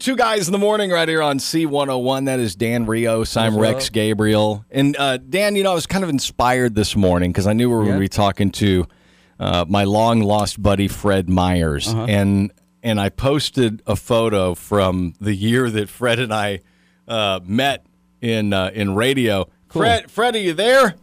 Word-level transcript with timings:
Two 0.00 0.16
Guys 0.16 0.48
in 0.48 0.52
the 0.52 0.58
Morning 0.58 0.90
right 0.90 1.06
here 1.06 1.20
on 1.20 1.38
C101. 1.38 2.24
That 2.24 2.40
is 2.40 2.56
Dan 2.56 2.86
Rios. 2.86 3.36
I'm 3.36 3.52
What's 3.54 3.62
Rex 3.62 3.86
up? 3.88 3.92
Gabriel. 3.92 4.64
And 4.70 4.96
uh, 4.96 5.18
Dan, 5.18 5.56
you 5.56 5.62
know, 5.62 5.72
I 5.72 5.74
was 5.74 5.86
kind 5.86 6.02
of 6.02 6.08
inspired 6.08 6.74
this 6.74 6.96
morning 6.96 7.30
because 7.30 7.46
I 7.46 7.52
knew 7.52 7.68
we 7.68 7.76
were 7.76 7.82
going 7.82 7.96
to 7.96 8.00
be 8.00 8.08
talking 8.08 8.50
to 8.52 8.86
uh, 9.38 9.66
my 9.68 9.84
long 9.84 10.22
lost 10.22 10.62
buddy, 10.62 10.88
Fred 10.88 11.28
Myers. 11.28 11.88
Uh-huh. 11.88 12.06
And, 12.08 12.50
and 12.82 12.98
I 12.98 13.10
posted 13.10 13.82
a 13.86 13.94
photo 13.94 14.54
from 14.54 15.12
the 15.20 15.34
year 15.34 15.68
that 15.68 15.90
Fred 15.90 16.18
and 16.18 16.32
I 16.32 16.60
uh, 17.06 17.40
met 17.44 17.84
in, 18.22 18.54
uh, 18.54 18.70
in 18.72 18.94
radio. 18.94 19.50
Fred, 19.68 20.10
Fred, 20.10 20.34
are 20.34 20.38
you 20.38 20.54
there? 20.54 20.94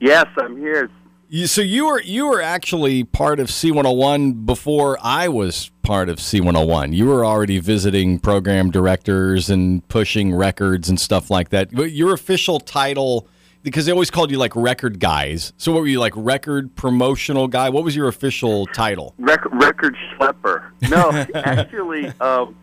Yes, 0.00 0.26
I'm 0.38 0.56
here. 0.56 0.88
You, 1.28 1.48
so 1.48 1.60
you 1.60 1.86
were 1.86 2.00
you 2.00 2.26
were 2.28 2.40
actually 2.40 3.04
part 3.04 3.38
of 3.38 3.48
C101 3.48 4.46
before 4.46 4.96
I 5.02 5.28
was 5.28 5.70
part 5.88 6.10
of 6.10 6.18
C101. 6.18 6.94
You 6.94 7.06
were 7.06 7.24
already 7.24 7.58
visiting 7.60 8.18
program 8.18 8.70
directors 8.70 9.48
and 9.48 9.86
pushing 9.88 10.34
records 10.34 10.90
and 10.90 11.00
stuff 11.00 11.30
like 11.30 11.48
that. 11.48 11.74
But 11.74 11.92
Your 11.92 12.12
official 12.12 12.60
title, 12.60 13.26
because 13.62 13.86
they 13.86 13.92
always 13.92 14.10
called 14.10 14.30
you 14.30 14.36
like 14.36 14.54
record 14.54 15.00
guys. 15.00 15.54
So 15.56 15.72
what 15.72 15.80
were 15.80 15.86
you 15.86 15.98
like, 15.98 16.12
record 16.14 16.76
promotional 16.76 17.48
guy? 17.48 17.70
What 17.70 17.84
was 17.84 17.96
your 17.96 18.06
official 18.06 18.66
title? 18.66 19.14
Rec- 19.18 19.50
record 19.50 19.96
schlepper. 20.12 20.70
No, 20.90 21.10
actually, 21.34 22.08
um, 22.20 22.54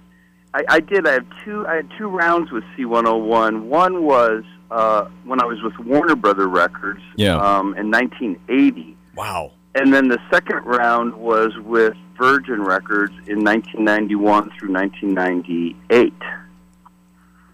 I, 0.54 0.64
I 0.70 0.80
did. 0.80 1.08
I 1.08 1.14
have 1.14 1.26
two. 1.44 1.66
I 1.66 1.78
had 1.78 1.90
two 1.98 2.08
rounds 2.08 2.52
with 2.52 2.64
C101. 2.78 3.64
One 3.64 4.04
was 4.04 4.44
uh, 4.70 5.06
when 5.24 5.42
I 5.42 5.46
was 5.46 5.64
with 5.64 5.80
Warner 5.80 6.16
Brother 6.16 6.48
Records. 6.48 7.02
Yeah. 7.16 7.38
Um, 7.38 7.76
in 7.76 7.90
1980, 7.90 8.96
Wow. 9.16 9.54
And 9.76 9.94
then 9.94 10.08
the 10.08 10.20
second 10.32 10.64
round 10.66 11.14
was 11.14 11.52
with 11.60 11.94
Virgin 12.18 12.62
Records 12.64 13.14
in 13.28 13.44
1991 13.44 14.50
through 14.58 14.72
1998. 14.74 16.14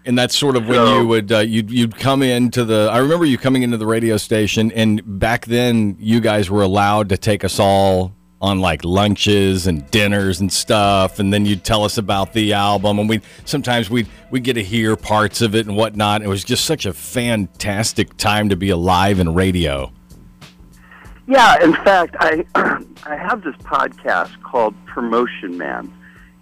And 0.04 0.18
that's 0.18 0.36
sort 0.36 0.56
of 0.56 0.66
when 0.66 0.74
So- 0.74 1.00
you 1.00 1.06
would 1.06 1.30
uh, 1.32 1.38
you'd 1.38 1.70
you'd 1.70 1.96
come 1.96 2.22
into 2.22 2.64
the. 2.64 2.88
I 2.90 2.98
remember 2.98 3.24
you 3.24 3.38
coming 3.38 3.62
into 3.62 3.76
the 3.76 3.86
radio 3.86 4.16
station, 4.16 4.72
and 4.72 5.00
back 5.20 5.46
then 5.46 5.96
you 6.00 6.20
guys 6.20 6.50
were 6.50 6.62
allowed 6.62 7.08
to 7.10 7.16
take 7.16 7.44
us 7.44 7.60
all 7.60 8.12
on 8.40 8.58
like 8.60 8.84
lunches 8.84 9.68
and 9.68 9.88
dinners 9.92 10.40
and 10.40 10.52
stuff, 10.52 11.20
and 11.20 11.32
then 11.32 11.46
you'd 11.46 11.62
tell 11.62 11.84
us 11.84 11.98
about 11.98 12.32
the 12.32 12.52
album, 12.52 12.98
and 12.98 13.08
we 13.08 13.20
sometimes 13.44 13.90
we 13.90 14.04
we 14.32 14.40
get 14.40 14.54
to 14.54 14.62
hear 14.64 14.96
parts 14.96 15.40
of 15.40 15.54
it 15.54 15.68
and 15.68 15.76
whatnot. 15.76 16.20
It 16.22 16.26
was 16.26 16.42
just 16.42 16.64
such 16.64 16.84
a 16.84 16.92
fantastic 16.92 18.16
time 18.16 18.48
to 18.48 18.56
be 18.56 18.70
alive 18.70 19.20
in 19.20 19.32
radio. 19.34 19.92
Yeah, 21.26 21.62
in 21.62 21.72
fact, 21.72 22.16
I 22.18 22.44
I 23.06 23.16
have 23.16 23.42
this 23.42 23.56
podcast 23.56 24.40
called 24.42 24.74
Promotion 24.86 25.56
Man, 25.56 25.92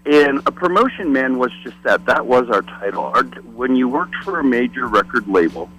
and 0.07 0.41
a 0.47 0.53
promotion 0.53 1.13
man 1.13 1.39
was 1.39 1.53
just 1.63 1.77
that. 1.85 2.07
That 2.07 2.27
was 2.27 2.49
our 2.49 2.63
title. 2.63 3.05
Our, 3.05 3.25
when 3.55 3.77
you 3.77 3.89
worked 3.89 4.17
for 4.17 4.41
a 4.41 4.45
major 4.45 4.87
record 4.87 5.29
label, 5.29 5.71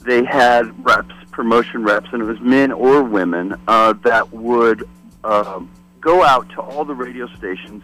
they 0.00 0.24
had 0.24 0.84
reps, 0.84 1.14
promotion 1.30 1.84
reps, 1.84 2.08
and 2.12 2.22
it 2.22 2.26
was 2.26 2.40
men 2.40 2.72
or 2.72 3.02
women 3.02 3.54
uh, 3.68 3.92
that 4.04 4.32
would 4.32 4.88
um, 5.22 5.70
go 6.00 6.22
out 6.24 6.48
to 6.50 6.60
all 6.60 6.84
the 6.84 6.94
radio 6.94 7.26
stations 7.36 7.82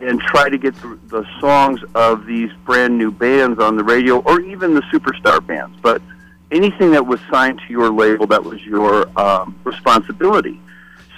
and 0.00 0.20
try 0.20 0.48
to 0.48 0.58
get 0.58 0.74
the, 0.76 0.98
the 1.06 1.24
songs 1.40 1.80
of 1.94 2.26
these 2.26 2.50
brand 2.64 2.98
new 2.98 3.10
bands 3.10 3.60
on 3.60 3.76
the 3.76 3.84
radio, 3.84 4.18
or 4.22 4.40
even 4.40 4.74
the 4.74 4.82
superstar 4.92 5.44
bands, 5.46 5.78
but 5.82 6.02
anything 6.54 6.92
that 6.92 7.06
was 7.06 7.20
signed 7.30 7.60
to 7.66 7.72
your 7.72 7.90
label 7.90 8.26
that 8.28 8.42
was 8.42 8.62
your 8.64 9.08
um, 9.18 9.58
responsibility. 9.64 10.60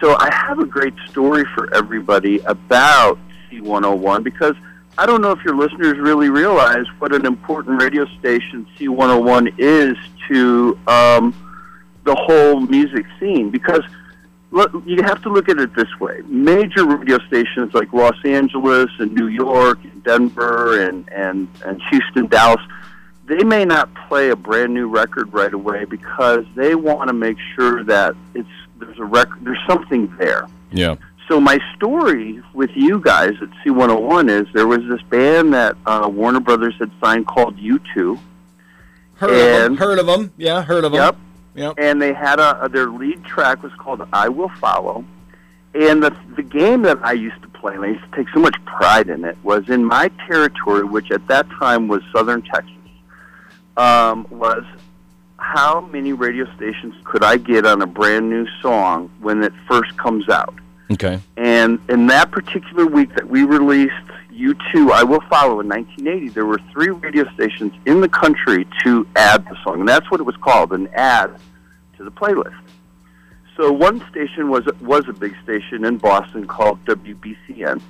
So 0.00 0.16
I 0.18 0.32
have 0.32 0.58
a 0.58 0.66
great 0.66 0.94
story 1.08 1.44
for 1.54 1.72
everybody 1.74 2.40
about 2.40 3.18
C101 3.50 4.24
because 4.24 4.54
I 4.98 5.06
don't 5.06 5.20
know 5.20 5.32
if 5.32 5.44
your 5.44 5.56
listeners 5.56 5.98
really 5.98 6.30
realize 6.30 6.86
what 6.98 7.14
an 7.14 7.26
important 7.26 7.82
radio 7.82 8.06
station 8.18 8.66
C101 8.78 9.54
is 9.58 9.96
to 10.28 10.78
um, 10.86 11.34
the 12.04 12.14
whole 12.14 12.60
music 12.60 13.04
scene 13.20 13.50
because 13.50 13.82
look, 14.50 14.72
you 14.86 15.02
have 15.02 15.22
to 15.22 15.28
look 15.28 15.48
at 15.48 15.58
it 15.58 15.74
this 15.74 15.88
way. 16.00 16.22
Major 16.26 16.86
radio 16.86 17.18
stations 17.26 17.74
like 17.74 17.92
Los 17.92 18.16
Angeles 18.24 18.90
and 18.98 19.12
New 19.12 19.28
York 19.28 19.78
and 19.84 20.02
Denver 20.02 20.80
and, 20.80 21.08
and, 21.12 21.48
and 21.64 21.82
Houston, 21.90 22.26
Dallas, 22.26 22.62
they 23.26 23.42
may 23.42 23.64
not 23.64 23.92
play 24.08 24.30
a 24.30 24.36
brand 24.36 24.72
new 24.72 24.88
record 24.88 25.32
right 25.32 25.52
away 25.52 25.84
because 25.84 26.44
they 26.54 26.74
want 26.74 27.08
to 27.08 27.12
make 27.12 27.36
sure 27.54 27.84
that 27.84 28.14
it's 28.34 28.48
there's 28.78 28.98
a 28.98 29.04
record 29.04 29.44
there's 29.44 29.58
something 29.66 30.14
there. 30.16 30.46
Yeah. 30.70 30.96
So 31.28 31.40
my 31.40 31.58
story 31.74 32.40
with 32.54 32.70
you 32.74 33.00
guys 33.00 33.32
at 33.42 33.50
C101 33.64 34.30
is 34.30 34.52
there 34.52 34.66
was 34.66 34.80
this 34.88 35.02
band 35.02 35.54
that 35.54 35.76
uh, 35.84 36.08
Warner 36.12 36.38
Brothers 36.38 36.74
had 36.78 36.92
signed 37.00 37.26
called 37.26 37.56
U2. 37.56 38.20
Heard 39.16 39.30
of 39.30 39.36
them? 39.36 39.76
Heard 39.76 39.98
of 39.98 40.06
them? 40.06 40.32
Yeah, 40.36 40.62
heard 40.62 40.84
of 40.84 40.92
them. 40.92 41.00
Yep. 41.00 41.16
Yep. 41.56 41.74
and 41.78 42.02
they 42.02 42.12
had 42.12 42.38
a 42.38 42.68
their 42.70 42.90
lead 42.90 43.24
track 43.24 43.62
was 43.62 43.72
called 43.78 44.06
"I 44.12 44.28
Will 44.28 44.50
Follow," 44.60 45.06
and 45.74 46.02
the 46.02 46.14
the 46.36 46.42
game 46.42 46.82
that 46.82 46.98
I 47.02 47.12
used 47.12 47.40
to 47.42 47.48
play, 47.48 47.74
and 47.74 47.82
I 47.82 47.88
used 47.88 48.04
to 48.04 48.10
take 48.14 48.28
so 48.28 48.40
much 48.40 48.56
pride 48.66 49.08
in 49.08 49.24
it, 49.24 49.38
was 49.42 49.68
in 49.70 49.82
my 49.82 50.08
territory, 50.26 50.84
which 50.84 51.10
at 51.10 51.26
that 51.28 51.48
time 51.58 51.88
was 51.88 52.02
Southern 52.12 52.42
Texas. 52.42 52.75
Um, 53.76 54.26
was 54.30 54.64
how 55.38 55.80
many 55.80 56.12
radio 56.12 56.46
stations 56.56 56.94
could 57.04 57.22
I 57.22 57.36
get 57.36 57.66
on 57.66 57.82
a 57.82 57.86
brand 57.86 58.30
new 58.30 58.46
song 58.62 59.10
when 59.20 59.42
it 59.42 59.52
first 59.68 59.96
comes 59.96 60.28
out? 60.28 60.54
Okay. 60.90 61.20
And 61.36 61.78
in 61.88 62.06
that 62.06 62.30
particular 62.30 62.86
week 62.86 63.14
that 63.16 63.28
we 63.28 63.42
released 63.44 63.92
U2, 64.32 64.92
I 64.92 65.02
Will 65.02 65.20
Follow 65.28 65.60
in 65.60 65.68
1980, 65.68 66.28
there 66.30 66.46
were 66.46 66.60
three 66.72 66.88
radio 66.90 67.28
stations 67.34 67.72
in 67.86 68.00
the 68.00 68.08
country 68.08 68.66
to 68.84 69.06
add 69.16 69.44
the 69.46 69.56
song. 69.64 69.80
And 69.80 69.88
that's 69.88 70.10
what 70.10 70.20
it 70.20 70.24
was 70.24 70.36
called, 70.36 70.72
an 70.72 70.88
ad 70.94 71.34
to 71.96 72.04
the 72.04 72.10
playlist. 72.10 72.54
So 73.56 73.72
one 73.72 74.06
station 74.10 74.50
was, 74.50 74.64
was 74.80 75.08
a 75.08 75.12
big 75.12 75.34
station 75.42 75.84
in 75.84 75.96
Boston 75.98 76.46
called 76.46 76.84
WBCN. 76.84 77.80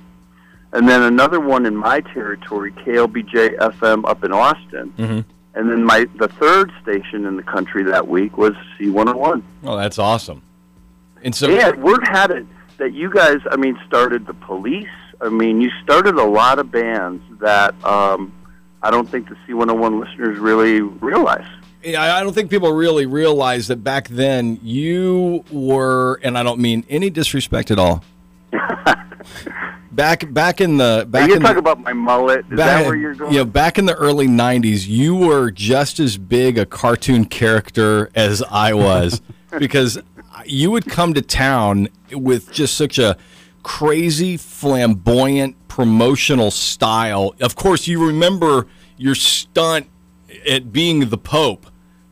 And 0.73 0.87
then 0.87 1.03
another 1.03 1.39
one 1.39 1.65
in 1.65 1.75
my 1.75 2.01
territory, 2.01 2.71
KLBJ 2.71 3.57
FM 3.57 4.05
up 4.09 4.23
in 4.23 4.31
Austin. 4.31 4.93
Mhm. 4.97 5.25
And 5.57 5.71
then 5.71 5.83
my 5.83 6.05
the 6.17 6.27
third 6.27 6.71
station 6.83 7.25
in 7.25 7.35
the 7.35 7.41
country 7.41 7.83
that 7.85 8.07
week 8.07 8.37
was 8.37 8.53
C101. 8.77 9.41
Oh, 9.63 9.75
that's 9.75 9.97
awesome. 9.97 10.43
And 11.23 11.33
so 11.33 11.49
Yeah, 11.49 11.71
word 11.71 12.07
had 12.07 12.29
it 12.29 12.45
that 12.77 12.93
you 12.93 13.09
guys, 13.09 13.39
I 13.49 13.55
mean, 13.55 13.75
started 13.87 14.27
the 14.27 14.35
police. 14.35 14.87
I 15.19 15.29
mean, 15.29 15.59
you 15.59 15.71
started 15.83 16.13
a 16.13 16.23
lot 16.23 16.59
of 16.59 16.71
bands 16.71 17.23
that 17.39 17.73
um, 17.83 18.31
I 18.83 18.91
don't 18.91 19.09
think 19.09 19.29
the 19.29 19.35
C101 19.47 19.99
listeners 19.99 20.37
really 20.37 20.81
realize. 20.81 21.47
Yeah, 21.83 22.03
I 22.03 22.19
I 22.19 22.23
don't 22.23 22.33
think 22.33 22.51
people 22.51 22.71
really 22.73 23.07
realize 23.07 23.67
that 23.69 23.83
back 23.83 24.09
then 24.09 24.59
you 24.61 25.43
were, 25.51 26.19
and 26.21 26.37
I 26.37 26.43
don't 26.43 26.59
mean 26.59 26.85
any 26.87 27.09
disrespect 27.09 27.71
at 27.71 27.79
all. 27.79 28.03
back 29.97 30.31
back 30.31 30.61
in 30.61 30.77
the 30.77 31.01
Are 31.01 31.05
back 31.05 31.27
you 31.27 31.35
in 31.35 31.41
talking 31.41 31.55
the, 31.55 31.59
about 31.59 31.81
my 31.81 31.91
mullet? 31.91 32.45
Is 32.49 32.57
that 32.57 32.85
where 32.85 32.95
you're 32.95 33.15
going? 33.15 33.33
you 33.33 33.39
know, 33.39 33.45
back 33.45 33.77
in 33.77 33.85
the 33.85 33.95
early 33.95 34.27
'90s, 34.27 34.87
you 34.87 35.13
were 35.15 35.51
just 35.51 35.99
as 35.99 36.17
big 36.17 36.57
a 36.57 36.65
cartoon 36.65 37.25
character 37.25 38.09
as 38.15 38.41
I 38.49 38.73
was, 38.73 39.21
because 39.59 39.99
you 40.45 40.71
would 40.71 40.85
come 40.85 41.13
to 41.15 41.21
town 41.21 41.89
with 42.13 42.53
just 42.53 42.77
such 42.77 42.97
a 42.97 43.17
crazy, 43.63 44.37
flamboyant 44.37 45.55
promotional 45.67 46.51
style. 46.51 47.35
Of 47.41 47.55
course, 47.55 47.87
you 47.87 48.05
remember 48.07 48.67
your 48.95 49.15
stunt 49.15 49.87
at 50.49 50.71
being 50.71 51.09
the 51.09 51.17
Pope. 51.17 51.65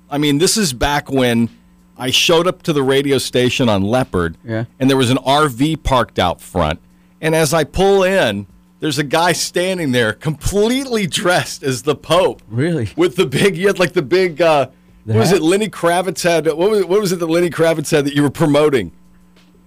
I 0.09 0.17
mean, 0.17 0.39
this 0.39 0.57
is 0.57 0.73
back 0.73 1.09
when 1.11 1.49
I 1.97 2.11
showed 2.11 2.47
up 2.47 2.63
to 2.63 2.73
the 2.73 2.83
radio 2.83 3.17
station 3.19 3.69
on 3.69 3.83
Leopard, 3.83 4.37
Yeah. 4.43 4.65
and 4.79 4.89
there 4.89 4.97
was 4.97 5.09
an 5.11 5.17
RV 5.17 5.77
parked 5.83 6.19
out 6.19 6.41
front. 6.41 6.79
And 7.25 7.33
as 7.33 7.55
I 7.55 7.63
pull 7.63 8.03
in, 8.03 8.45
there's 8.81 8.99
a 8.99 9.03
guy 9.03 9.31
standing 9.31 9.91
there 9.91 10.13
completely 10.13 11.07
dressed 11.07 11.63
as 11.63 11.81
the 11.81 11.95
Pope. 11.95 12.43
Really? 12.47 12.89
With 12.95 13.15
the 13.15 13.25
big, 13.25 13.57
you 13.57 13.65
had 13.65 13.79
like 13.79 13.93
the 13.93 14.03
big, 14.03 14.43
uh, 14.43 14.67
The 15.07 15.13
what 15.13 15.19
was 15.21 15.29
hat? 15.29 15.37
it 15.37 15.41
Lenny 15.41 15.67
Kravitz 15.67 16.21
had? 16.21 16.45
What 16.45 16.69
was, 16.69 16.85
what 16.85 17.01
was 17.01 17.11
it 17.11 17.15
that 17.15 17.25
Lenny 17.25 17.49
Kravitz 17.49 17.89
had 17.89 18.05
that 18.05 18.13
you 18.13 18.21
were 18.21 18.29
promoting? 18.29 18.91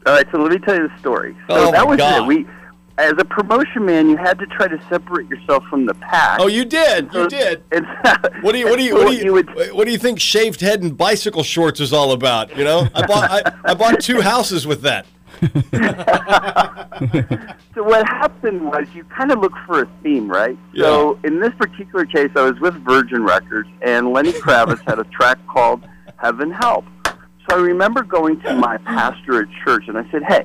All 0.06 0.12
right, 0.12 0.24
so 0.30 0.38
let 0.38 0.52
me 0.52 0.58
tell 0.60 0.76
you 0.76 0.86
the 0.86 0.98
story. 1.00 1.34
So 1.48 1.56
Oh, 1.56 1.72
that 1.72 1.78
my 1.84 1.90
was 1.90 1.96
God. 1.98 2.22
it. 2.22 2.26
We, 2.28 2.46
as 2.96 3.14
a 3.18 3.24
promotion 3.24 3.84
man, 3.84 4.08
you 4.08 4.16
had 4.16 4.38
to 4.38 4.46
try 4.46 4.68
to 4.68 4.80
separate 4.88 5.28
yourself 5.28 5.64
from 5.68 5.84
the 5.84 5.94
pack. 5.94 6.38
Oh, 6.40 6.46
you 6.46 6.64
did. 6.64 7.12
You 7.12 7.28
did. 7.28 7.64
And 7.72 7.86
What 8.42 8.52
do 8.52 8.58
you 8.58 8.66
what 8.68 8.78
do 8.78 8.84
you 8.84 8.94
what 8.94 9.08
do 9.08 9.14
you, 9.16 9.24
you 9.24 9.32
would 9.32 9.48
what 9.74 9.84
do 9.86 9.90
you 9.92 9.98
think 9.98 10.20
shaved 10.20 10.60
head 10.60 10.80
and 10.82 10.96
bicycle 10.96 11.42
shorts 11.42 11.80
is 11.80 11.92
all 11.92 12.12
about? 12.12 12.56
You 12.56 12.62
know, 12.64 12.86
I 12.94 13.04
bought 13.06 13.30
I, 13.30 13.52
I 13.64 13.74
bought 13.74 14.00
two 14.00 14.20
houses 14.20 14.64
with 14.66 14.82
that. 14.82 15.06
So 17.74 17.84
what 17.84 18.04
happened 18.08 18.64
was 18.64 18.88
you 18.92 19.04
kind 19.04 19.30
of 19.30 19.38
look 19.38 19.52
for 19.64 19.82
a 19.82 19.88
theme, 20.02 20.28
right? 20.28 20.58
So 20.74 21.16
in 21.22 21.38
this 21.38 21.54
particular 21.54 22.04
case, 22.04 22.30
I 22.34 22.42
was 22.42 22.58
with 22.58 22.74
Virgin 22.84 23.22
Records, 23.22 23.68
and 23.82 24.12
Lenny 24.12 24.32
Kravitz 24.32 24.82
had 24.84 24.98
a 24.98 25.04
track 25.04 25.38
called 25.46 25.86
"Heaven 26.16 26.50
Help." 26.50 26.84
So 27.04 27.56
I 27.56 27.60
remember 27.60 28.02
going 28.02 28.40
to 28.40 28.54
my 28.56 28.78
pastor 28.78 29.42
at 29.42 29.48
church, 29.64 29.84
and 29.86 29.96
I 29.96 30.10
said, 30.10 30.24
"Hey, 30.24 30.44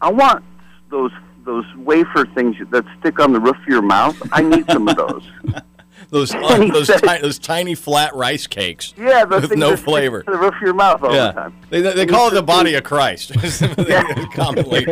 I 0.00 0.10
want 0.10 0.44
those 0.90 1.12
those 1.44 1.64
wafer 1.76 2.26
things 2.34 2.56
that 2.70 2.84
stick 2.98 3.20
on 3.20 3.32
the 3.32 3.40
roof 3.40 3.56
of 3.56 3.68
your 3.68 3.82
mouth. 3.82 4.16
I 4.32 4.42
need 4.42 4.64
some 4.70 4.88
of 4.88 4.96
those. 4.96 5.22
those 6.10 6.32
And 6.34 6.44
he 6.64 6.70
uh, 6.70 6.74
those, 6.74 6.86
ti- 6.88 7.18
those 7.20 7.38
tiny 7.38 7.74
flat 7.74 8.14
rice 8.14 8.46
cakes. 8.46 8.94
Yeah, 8.96 9.24
those 9.24 9.42
With 9.48 9.58
no 9.58 9.76
flavor. 9.76 10.22
to 10.22 10.30
the 10.30 10.36
roof 10.38 10.54
of 10.54 10.60
your 10.62 10.74
mouth 10.74 11.02
all 11.02 11.10
the 11.12 11.32
time. 11.32 11.56
they, 11.70 11.80
they 11.80 12.02
And 12.02 12.10
call 12.10 12.28
it 12.28 12.30
the 12.30 12.36
said- 12.38 12.46
body 12.46 12.74
of 12.74 12.84
Christ. 12.84 13.32
commonly, 14.34 14.86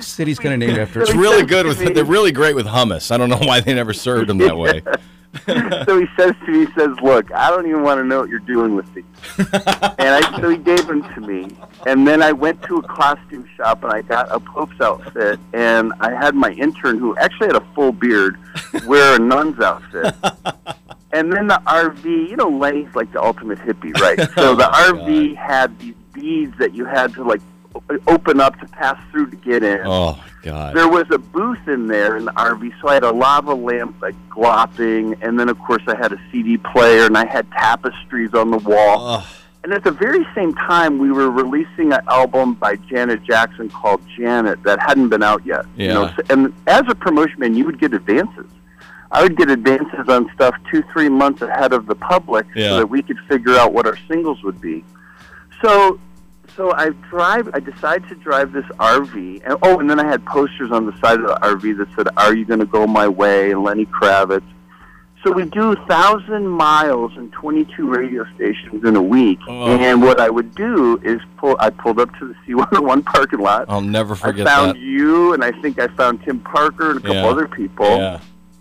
City's 0.00 0.38
kind 0.38 0.54
of 0.54 0.58
named 0.68 0.78
after 0.78 1.02
it's 1.02 1.14
really 1.14 1.44
good 1.44 1.66
with. 1.66 1.78
They're 1.94 2.04
really 2.04 2.32
great 2.32 2.54
with 2.54 2.66
hummus. 2.66 3.10
I 3.10 3.16
don't 3.16 3.28
know 3.30 3.38
why 3.38 3.60
they 3.60 3.74
never 3.74 3.92
served 3.92 4.28
them 4.28 4.38
that 4.38 4.56
way. 4.56 4.82
so 5.86 5.98
he 5.98 6.06
says 6.16 6.34
to 6.44 6.52
me, 6.52 6.66
he 6.66 6.72
says, 6.72 6.90
"Look, 7.02 7.32
I 7.32 7.50
don't 7.50 7.66
even 7.66 7.82
want 7.82 7.98
to 7.98 8.04
know 8.04 8.20
what 8.20 8.28
you're 8.28 8.38
doing 8.40 8.74
with 8.74 8.92
these." 8.94 9.04
and 9.38 9.44
I 9.98 10.40
so 10.40 10.48
he 10.50 10.56
gave 10.56 10.86
them 10.86 11.02
to 11.14 11.20
me, 11.20 11.56
and 11.86 12.06
then 12.06 12.22
I 12.22 12.32
went 12.32 12.62
to 12.64 12.76
a 12.76 12.82
costume 12.82 13.48
shop 13.56 13.82
and 13.82 13.92
I 13.92 14.02
got 14.02 14.30
a 14.30 14.38
Pope's 14.38 14.80
outfit, 14.80 15.40
and 15.52 15.92
I 16.00 16.12
had 16.12 16.34
my 16.34 16.50
intern 16.52 16.98
who 16.98 17.16
actually 17.16 17.48
had 17.48 17.56
a 17.56 17.66
full 17.74 17.92
beard 17.92 18.38
wear 18.86 19.16
a 19.16 19.18
nun's 19.18 19.60
outfit. 19.60 20.14
And 21.14 21.32
then 21.32 21.46
the 21.46 21.62
RV, 21.64 22.04
you 22.04 22.34
know, 22.34 22.48
Lenny's 22.48 22.92
like 22.96 23.12
the 23.12 23.22
ultimate 23.22 23.60
hippie, 23.60 23.94
right? 24.00 24.18
So 24.34 24.56
the 24.56 24.68
Oh, 24.68 24.92
RV 24.92 25.36
had 25.36 25.78
these 25.78 25.94
beads 26.12 26.58
that 26.58 26.74
you 26.74 26.86
had 26.86 27.14
to 27.14 27.22
like 27.22 27.40
open 28.06 28.40
up 28.40 28.58
to 28.60 28.66
pass 28.68 28.98
through 29.10 29.30
to 29.30 29.36
get 29.36 29.62
in 29.62 29.80
Oh 29.84 30.22
God. 30.42 30.74
there 30.74 30.88
was 30.88 31.06
a 31.10 31.18
booth 31.18 31.66
in 31.68 31.86
there 31.88 32.16
in 32.16 32.24
the 32.24 32.32
RV, 32.32 32.72
so 32.80 32.88
I 32.88 32.94
had 32.94 33.02
a 33.04 33.10
lava 33.12 33.54
lamp 33.54 34.00
like 34.00 34.14
glopping, 34.30 35.20
and 35.22 35.38
then 35.38 35.48
of 35.48 35.58
course 35.58 35.82
I 35.86 35.96
had 35.96 36.12
a 36.12 36.18
CD 36.30 36.56
player 36.56 37.06
and 37.06 37.16
I 37.18 37.26
had 37.26 37.50
tapestries 37.52 38.32
on 38.34 38.50
the 38.50 38.58
wall. 38.58 38.98
Oh, 39.22 39.26
And 39.64 39.72
at 39.72 39.82
the 39.82 39.90
very 39.90 40.26
same 40.34 40.54
time, 40.54 40.98
we 40.98 41.10
were 41.10 41.30
releasing 41.30 41.92
an 41.92 42.00
album 42.08 42.54
by 42.54 42.76
Janet 42.76 43.22
Jackson 43.24 43.70
called 43.70 44.02
Janet 44.16 44.62
that 44.64 44.78
hadn't 44.80 45.08
been 45.08 45.22
out 45.22 45.44
yet. 45.46 45.64
You 45.76 45.88
know, 45.88 46.02
Yeah. 46.04 46.16
and 46.30 46.52
as 46.66 46.82
a 46.88 46.94
promotion 46.94 47.40
man, 47.40 47.54
you 47.54 47.64
would 47.64 47.80
get 47.80 47.92
advances. 47.94 48.46
I 49.10 49.22
would 49.22 49.36
get 49.36 49.48
advances 49.50 50.08
on 50.08 50.30
stuff 50.34 50.54
two, 50.70 50.82
three 50.92 51.08
months 51.08 51.40
ahead 51.40 51.72
of 51.72 51.86
the 51.86 51.94
public, 51.94 52.46
Yeah. 52.54 52.70
so 52.70 52.76
that 52.78 52.86
we 52.90 53.00
could 53.02 53.18
figure 53.28 53.56
out 53.56 53.72
what 53.72 53.86
our 53.86 53.96
singles 54.08 54.42
would 54.42 54.60
be. 54.60 54.84
So, 55.62 55.98
so 56.56 56.72
I 56.72 56.90
drive. 57.10 57.48
I 57.54 57.60
decided 57.60 58.08
to 58.08 58.14
drive 58.16 58.52
this 58.52 58.64
RV, 58.78 59.42
and 59.44 59.56
oh, 59.62 59.78
and 59.80 59.88
then 59.88 59.98
I 60.00 60.04
had 60.06 60.24
posters 60.26 60.70
on 60.70 60.86
the 60.86 60.96
side 60.98 61.20
of 61.20 61.26
the 61.26 61.38
RV 61.42 61.76
that 61.78 61.88
said, 61.96 62.08
"Are 62.16 62.34
you 62.34 62.44
going 62.44 62.60
to 62.60 62.66
go 62.66 62.86
my 62.86 63.08
way?" 63.08 63.50
and 63.52 63.62
Lenny 63.62 63.86
Kravitz. 63.86 64.42
So 65.24 65.32
we 65.32 65.46
do 65.46 65.74
thousand 65.88 66.46
miles 66.48 67.12
and 67.16 67.32
twenty-two 67.32 67.88
radio 67.88 68.26
stations 68.34 68.84
in 68.84 68.94
a 68.94 69.02
week. 69.02 69.38
Oh. 69.48 69.66
And 69.78 70.02
what 70.02 70.20
I 70.20 70.28
would 70.28 70.54
do 70.54 71.00
is 71.02 71.20
pull. 71.38 71.56
I 71.58 71.70
pulled 71.70 71.98
up 71.98 72.10
to 72.18 72.28
the 72.28 72.34
C101 72.46 73.04
parking 73.06 73.40
lot. 73.40 73.64
I'll 73.68 73.80
never 73.80 74.14
forget. 74.14 74.46
I 74.46 74.54
found 74.54 74.76
that. 74.76 74.80
you, 74.80 75.32
and 75.32 75.42
I 75.42 75.52
think 75.62 75.78
I 75.78 75.88
found 75.88 76.22
Tim 76.24 76.40
Parker 76.40 76.90
and 76.90 76.98
a 76.98 77.02
couple 77.02 77.16
Yeah. 77.16 77.26
other 77.28 77.48
people. 77.48 77.86
Yeah. 77.96 78.20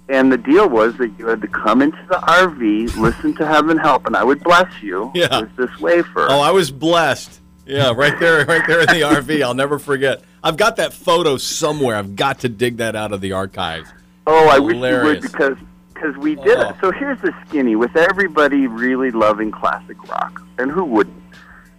And 0.10 0.32
the 0.32 0.38
deal 0.38 0.70
was 0.70 0.96
that 0.98 1.12
you 1.18 1.28
had 1.28 1.42
to 1.42 1.48
come 1.48 1.82
into 1.82 1.98
the 2.10 2.16
RV, 2.16 2.96
listen 2.98 3.34
to 3.36 3.46
Heaven 3.48 3.78
Help, 3.78 4.06
and 4.06 4.16
I 4.18 4.24
would 4.24 4.44
bless 4.44 4.72
you 4.82 5.12
Yeah. 5.16 5.42
with 5.42 5.56
this 5.56 5.80
wafer. 5.80 6.28
Oh, 6.30 6.40
I 6.42 6.52
was 6.52 6.72
blessed. 6.72 7.40
Yeah, 7.66 7.94
right 7.96 8.18
there, 8.20 8.46
right 8.46 8.66
there 8.68 8.82
in 8.82 8.88
the 8.88 9.02
RV. 9.02 9.42
I'll 9.44 9.54
never 9.54 9.80
forget. 9.80 10.22
I've 10.44 10.58
got 10.58 10.76
that 10.78 10.94
photo 10.94 11.38
somewhere. 11.38 11.96
I've 11.96 12.16
got 12.16 12.40
to 12.40 12.50
dig 12.50 12.78
that 12.78 12.96
out 12.96 13.12
of 13.14 13.22
the 13.22 13.32
archives. 13.32 13.90
Oh, 14.28 14.48
I 14.50 14.60
wish 14.60 14.76
you 14.76 14.82
would 14.82 15.22
because 15.22 15.58
because 15.94 16.18
we 16.18 16.36
did 16.36 16.58
Oh. 16.58 16.70
it. 16.70 16.76
So 16.82 16.92
here's 16.92 17.20
the 17.22 17.34
skinny 17.48 17.76
with 17.76 17.96
everybody 17.96 18.68
really 18.68 19.12
loving 19.12 19.52
classic 19.52 20.02
rock, 20.10 20.42
and 20.58 20.70
who 20.72 20.84
wouldn't? 20.84 21.16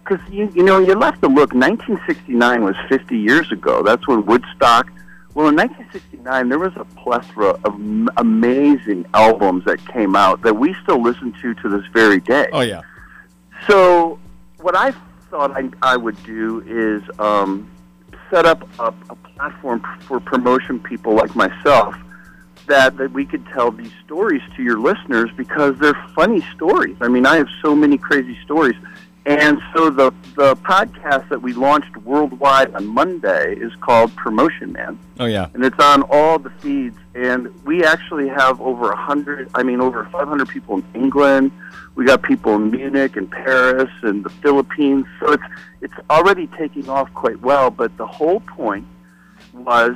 Because 0.03 0.19
you 0.31 0.51
you 0.55 0.63
know 0.63 0.79
you 0.79 0.95
left 0.95 1.21
to 1.21 1.27
look. 1.27 1.53
1969 1.53 2.63
was 2.63 2.75
50 2.89 3.17
years 3.17 3.51
ago. 3.51 3.83
That's 3.83 4.07
when 4.07 4.25
Woodstock. 4.25 4.91
Well, 5.35 5.49
in 5.49 5.55
1969, 5.55 6.47
there 6.49 6.59
was 6.59 6.71
a 6.77 6.85
plethora 6.95 7.49
of 7.65 7.73
m- 7.73 8.07
amazing 8.17 9.05
albums 9.13 9.65
that 9.65 9.85
came 9.87 10.15
out 10.15 10.41
that 10.43 10.55
we 10.55 10.73
still 10.81 11.01
listen 11.01 11.33
to 11.41 11.53
to 11.55 11.69
this 11.69 11.85
very 11.93 12.19
day. 12.21 12.47
Oh 12.53 12.61
yeah. 12.61 12.81
So, 13.67 14.17
what 14.61 14.75
I 14.75 14.93
thought 15.35 15.51
I, 15.51 15.69
I 15.81 15.97
would 15.97 16.21
do 16.23 16.63
is 16.65 17.03
um, 17.19 17.69
set 18.31 18.45
up 18.45 18.65
a, 18.79 18.93
a 19.09 19.15
platform 19.15 19.83
for 20.07 20.21
promotion 20.21 20.79
people 20.79 21.13
like 21.13 21.35
myself 21.35 21.93
that, 22.67 22.95
that 22.95 23.11
we 23.11 23.25
could 23.25 23.45
tell 23.47 23.69
these 23.69 23.91
stories 24.05 24.41
to 24.55 24.63
your 24.63 24.79
listeners 24.79 25.29
because 25.35 25.77
they're 25.77 26.01
funny 26.15 26.39
stories. 26.55 26.95
I 27.01 27.09
mean, 27.09 27.25
I 27.25 27.35
have 27.35 27.49
so 27.61 27.75
many 27.75 27.97
crazy 27.97 28.37
stories. 28.45 28.75
And 29.27 29.59
so 29.73 29.89
the, 29.89 30.11
the 30.35 30.55
podcast 30.57 31.29
that 31.29 31.41
we 31.41 31.53
launched 31.53 31.97
worldwide 31.97 32.75
on 32.75 32.85
Monday 32.85 33.55
is 33.55 33.75
called 33.77 34.15
Promotion 34.15 34.71
Man 34.71 34.99
Oh 35.19 35.25
yeah. 35.25 35.47
and 35.53 35.63
it's 35.65 35.79
on 35.79 36.03
all 36.03 36.37
the 36.37 36.51
feeds. 36.61 36.97
And 37.15 37.47
we 37.65 37.83
actually 37.83 38.27
have 38.27 38.61
over 38.61 38.91
a 38.91 38.95
hundred, 38.95 39.49
I 39.55 39.63
mean, 39.63 39.81
over 39.81 40.05
500 40.11 40.47
people 40.47 40.77
in 40.77 40.85
England. 40.93 41.51
We 41.95 42.05
got 42.05 42.21
people 42.21 42.55
in 42.55 42.69
Munich 42.71 43.15
and 43.15 43.31
Paris 43.31 43.89
and 44.03 44.23
the 44.23 44.29
Philippines. 44.29 45.05
So 45.19 45.31
it's 45.31 45.43
it's 45.81 45.93
already 46.09 46.47
taking 46.47 46.89
off 46.89 47.11
quite 47.13 47.39
well. 47.41 47.69
But 47.71 47.95
the 47.97 48.05
whole 48.05 48.41
point 48.41 48.85
was 49.53 49.95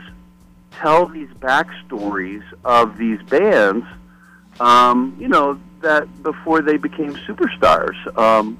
tell 0.71 1.05
these 1.07 1.29
backstories 1.39 2.43
of 2.63 2.97
these 2.97 3.21
bands. 3.23 3.85
Um, 4.59 5.15
you 5.19 5.27
know 5.27 5.59
that 5.81 6.23
before 6.23 6.61
they 6.61 6.77
became 6.77 7.15
superstars. 7.15 7.95
Um, 8.17 8.57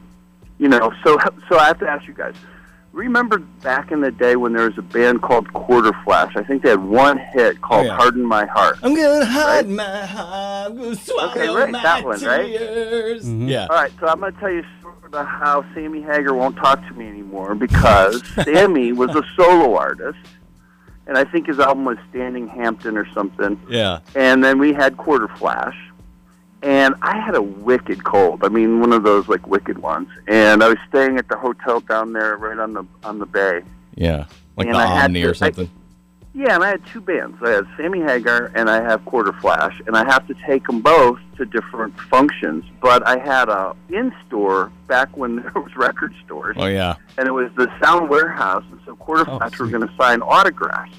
you 0.60 0.68
know, 0.68 0.94
so 1.04 1.18
so 1.50 1.58
I 1.58 1.66
have 1.66 1.80
to 1.80 1.88
ask 1.90 2.08
you 2.08 2.14
guys. 2.14 2.36
Remember 2.92 3.38
back 3.38 3.92
in 3.92 4.02
the 4.02 4.10
day 4.12 4.36
when 4.36 4.54
there 4.54 4.68
was 4.68 4.78
a 4.80 4.82
band 4.82 5.22
called 5.22 5.54
Quarter 5.54 5.92
Flash? 6.04 6.36
I 6.36 6.44
think 6.44 6.64
they 6.64 6.70
had 6.72 6.84
one 6.84 7.18
hit 7.20 7.62
called 7.62 7.86
yeah. 7.86 7.96
"Harden 7.96 8.26
My 8.26 8.46
Heart." 8.48 8.80
I'm 8.84 8.96
gonna 8.96 9.26
hide 9.26 9.66
Right? 9.68 9.70
my 9.70 10.06
heart. 10.06 10.72
I'm 10.72 10.76
gonna 10.78 10.96
swallow 10.96 11.30
Okay, 11.32 11.50
right, 11.50 11.70
my 11.72 11.82
that 11.84 12.04
one, 12.04 12.20
right? 12.24 12.48
tears. 12.48 13.26
Mhm. 13.26 13.48
Yeah. 13.48 13.68
All 13.70 13.76
right, 13.76 13.92
so 14.00 14.08
I'm 14.08 14.20
going 14.20 14.34
to 14.34 14.40
tell 14.40 14.52
you 14.52 14.64
about 15.06 15.28
how 15.28 15.64
Sammy 15.76 16.02
Hagar 16.02 16.34
won't 16.34 16.56
talk 16.58 16.86
to 16.88 16.94
me 16.96 17.08
anymore 17.08 17.54
because 17.56 18.24
Sammy 18.44 18.92
was 18.92 19.12
a 19.16 19.24
solo 19.36 19.76
artist, 19.78 20.18
and 21.06 21.16
I 21.16 21.24
think 21.26 21.46
his 21.48 21.60
album 21.60 21.86
was 21.86 21.98
Standing 22.10 22.48
Hampton 22.48 22.98
or 22.98 23.08
something. 23.14 23.60
Yeah. 23.70 24.00
And 24.16 24.44
then 24.44 24.58
we 24.58 24.74
had 24.74 24.98
Quarter 24.98 25.28
Flash, 25.38 25.78
and 26.62 26.96
I 27.02 27.18
had 27.20 27.36
a 27.36 27.42
wicked 27.42 28.04
cold. 28.04 28.44
I 28.44 28.50
mean, 28.50 28.80
one 28.82 28.92
of 28.94 29.04
those 29.04 29.28
like 29.28 29.48
wicked 29.48 29.78
ones. 29.80 30.10
And 30.28 30.64
I 30.64 30.68
was 30.70 30.78
staying 30.90 31.18
at 31.18 31.28
the 31.30 31.38
hotel 31.38 31.80
down 31.82 32.14
there, 32.14 32.38
right 32.38 32.58
on 32.60 32.74
the 32.74 32.86
on 33.04 33.20
the 33.20 33.26
bay. 33.26 33.62
Yeah. 33.96 34.26
Like 34.58 34.68
And 34.68 34.76
the 34.76 34.80
I 34.80 35.04
Omni 35.06 35.22
to- 35.22 35.28
or 35.28 35.32
I- 35.32 35.34
something. 35.34 35.70
Yeah, 36.32 36.54
and 36.56 36.64
I 36.64 36.68
had 36.70 36.86
two 36.86 37.02
bands. 37.02 37.38
I 37.44 37.50
had 37.50 37.68
Sammy 37.76 38.02
Hagar 38.02 38.52
and 38.54 38.70
I 38.70 38.82
have 38.84 39.04
Quarter 39.06 39.34
Flash, 39.34 39.82
and 39.88 39.98
I 39.98 40.06
have 40.06 40.28
to 40.28 40.36
take 40.46 40.66
them 40.68 40.80
both 40.80 41.18
to 41.38 41.44
different 41.46 42.00
functions. 42.02 42.64
But 42.82 43.06
I 43.06 43.18
had 43.18 43.50
a 43.50 43.76
in 43.90 44.14
store 44.28 44.72
back 44.88 45.18
when 45.18 45.38
there 45.42 45.52
was 45.56 45.76
record 45.76 46.14
stores, 46.24 46.56
oh 46.60 46.68
yeah. 46.68 46.96
and 47.18 47.28
it 47.28 47.32
was 47.32 47.50
the 47.56 47.68
Sound 47.84 48.10
Warehouse, 48.10 48.64
and 48.72 48.80
so 48.86 48.96
Quarter 48.96 49.26
Oh, 49.30 49.38
Flash 49.40 49.58
were 49.60 49.68
going 49.68 49.86
to 49.86 49.94
sign 49.98 50.22
autographs. 50.22 50.96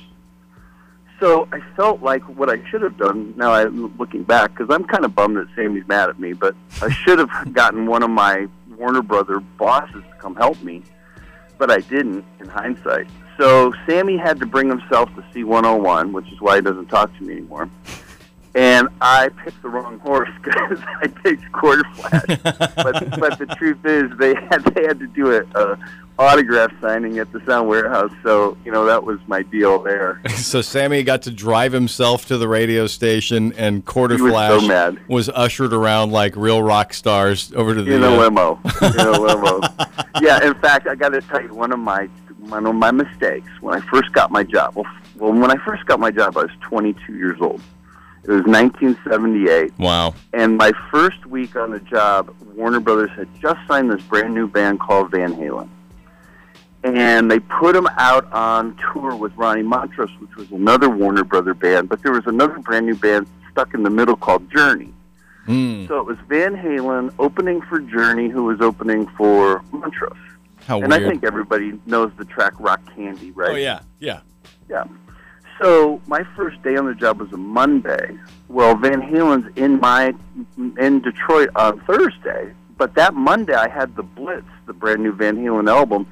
So 1.21 1.47
I 1.53 1.61
felt 1.77 2.03
like 2.03 2.23
what 2.23 2.49
I 2.49 2.67
should 2.71 2.81
have 2.81 2.97
done. 2.97 3.35
Now 3.37 3.53
I'm 3.53 3.97
looking 3.99 4.25
back 4.25 4.57
because 4.57 4.75
I'm 4.75 4.85
kind 4.85 5.05
of 5.05 5.15
bummed 5.15 5.37
that 5.37 5.49
Sammy's 5.55 5.87
mad 5.87 6.09
at 6.09 6.19
me, 6.19 6.33
but 6.33 6.57
I 6.81 6.91
should 7.05 7.19
have 7.19 7.53
gotten 7.53 7.87
one 7.87 8.03
of 8.03 8.11
my 8.11 8.49
Warner 8.77 9.03
Brother 9.03 9.41
bosses 9.41 10.03
to 10.03 10.17
come 10.19 10.35
help 10.35 10.61
me, 10.63 10.83
but 11.59 11.71
I 11.71 11.81
didn't. 11.81 12.25
In 12.41 12.49
hindsight, 12.49 13.07
so 13.37 13.73
Sammy 13.87 14.17
had 14.17 14.39
to 14.41 14.47
bring 14.47 14.69
himself 14.69 15.15
to 15.15 15.23
C101, 15.35 16.13
which 16.13 16.31
is 16.33 16.41
why 16.41 16.57
he 16.57 16.63
doesn't 16.63 16.87
talk 16.87 17.15
to 17.19 17.23
me 17.23 17.35
anymore. 17.35 17.69
And 18.55 18.89
I 19.01 19.29
picked 19.29 19.63
the 19.63 19.69
wrong 19.69 19.99
horse 20.01 20.31
because 20.43 20.81
I 21.03 21.07
picked 21.07 21.51
Quarter 21.53 21.85
Flash 21.95 22.27
but 22.77 23.21
but 23.21 23.39
the 23.39 23.47
truth 23.57 23.85
is 23.85 24.11
they 24.19 24.35
had 24.35 24.65
they 24.75 24.85
had 24.85 24.99
to 24.99 25.07
do 25.07 25.33
a, 25.33 25.43
a 25.55 25.79
autograph 26.19 26.71
signing 26.81 27.19
at 27.19 27.33
the 27.33 27.41
Sound 27.47 27.69
Warehouse. 27.69 28.13
So 28.23 28.57
you 28.65 28.73
know 28.73 28.85
that 28.87 29.05
was 29.05 29.19
my 29.27 29.43
deal 29.43 29.83
there. 29.83 30.21
So 30.41 30.63
Sammy 30.63 31.05
got 31.05 31.23
to 31.23 31.31
drive 31.31 31.71
himself 31.73 32.27
to 32.27 32.37
the 32.37 32.49
radio 32.49 32.89
station, 32.89 33.53
and 33.53 33.85
Quarter 33.85 34.21
was 34.21 34.33
Flash 34.33 34.67
so 34.67 34.97
was 35.07 35.29
ushered 35.29 35.73
around 35.73 36.11
like 36.11 36.35
real 36.35 36.61
rock 36.61 36.93
stars 36.93 37.53
over 37.55 37.73
to 37.73 37.83
the. 37.83 37.95
In 37.95 38.03
a 38.03 38.09
uh, 38.09 38.17
limo, 38.17 38.61
in 38.83 38.99
a 38.99 39.13
limo. 39.13 39.61
Yeah, 40.21 40.45
in 40.45 40.55
fact, 40.55 40.89
I 40.89 40.97
got 40.97 41.11
to 41.11 41.21
tell 41.21 41.41
you 41.41 41.55
one 41.55 41.71
of 41.71 41.79
my 41.79 42.09
one 42.41 42.67
of 42.67 42.75
my 42.75 42.91
mistakes 42.91 43.49
when 43.61 43.81
I 43.81 43.87
first 43.87 44.13
got 44.13 44.33
my 44.33 44.43
job. 44.43 44.75
Well, 44.75 44.87
well, 45.17 45.33
when 45.33 45.51
I 45.51 45.57
first 45.65 45.85
got 45.87 46.01
my 46.01 46.11
job, 46.11 46.37
I 46.37 46.43
was 46.43 46.51
22 46.63 47.15
years 47.15 47.41
old. 47.41 47.61
It 48.25 48.31
was 48.31 48.45
1978. 48.45 49.73
wow. 49.79 50.15
And 50.33 50.57
my 50.57 50.73
first 50.91 51.25
week 51.27 51.57
on 51.57 51.71
the 51.71 51.81
job, 51.81 52.35
Warner 52.55 52.81
Brothers 52.81 53.11
had 53.17 53.29
just 53.41 53.59
signed 53.67 53.91
this 53.91 54.03
brand 54.03 54.35
new 54.35 54.47
band 54.47 54.81
called 54.81 55.11
Van 55.11 55.35
Halen. 55.35 55.69
And 56.83 57.31
they 57.31 57.41
put 57.41 57.75
them 57.75 57.89
out 57.97 58.31
on 58.33 58.77
tour 58.93 59.15
with 59.15 59.35
Ronnie 59.37 59.63
Montrose, 59.63 60.11
which 60.19 60.35
was 60.37 60.51
another 60.51 60.89
Warner 60.89 61.25
Brother 61.25 61.55
band, 61.55 61.89
but 61.89 62.03
there 62.03 62.13
was 62.13 62.27
another 62.27 62.59
brand 62.59 62.87
new 62.87 62.95
band 62.95 63.27
stuck 63.51 63.75
in 63.75 63.83
the 63.83 63.91
middle 63.91 64.17
called 64.17 64.51
Journey. 64.51 64.93
Hmm. 65.47 65.87
So 65.87 65.99
it 65.99 66.07
was 66.07 66.19
Van 66.29 66.55
Halen 66.55 67.13
opening 67.19 67.61
for 67.63 67.81
Journey, 67.81 68.29
who 68.29 68.45
was 68.45 68.61
opening 68.61 69.07
for 69.09 69.63
Montrose. 69.73 70.17
How 70.67 70.81
and 70.81 70.93
I 70.93 71.01
think 71.01 71.25
everybody 71.25 71.79
knows 71.87 72.13
the 72.19 72.25
track 72.25 72.53
Rock 72.59 72.81
Candy, 72.95 73.31
right? 73.33 73.51
Oh 73.51 73.57
yeah, 73.57 73.81
yeah. 73.99 74.21
Yeah. 74.69 74.85
So 75.61 76.01
my 76.07 76.25
first 76.37 76.63
day 76.63 76.77
on 76.77 76.87
the 76.87 76.95
job 76.95 77.21
was 77.21 77.33
a 77.33 77.37
Monday. 77.37 78.19
Well, 78.49 78.75
Van 78.77 79.01
Halen's 79.03 79.51
in 79.57 79.79
my 79.81 80.15
in 80.79 81.01
Detroit 81.03 81.51
on 81.55 81.81
Thursday, 81.81 82.53
but 82.79 82.95
that 82.95 83.15
Monday 83.15 83.55
I 83.55 83.69
had 83.69 83.95
the 83.97 84.03
Blitz, 84.03 84.47
the 84.67 84.73
brand 84.73 85.03
new 85.03 85.13
Van 85.13 85.37
Halen 85.37 85.69
album. 85.71 86.07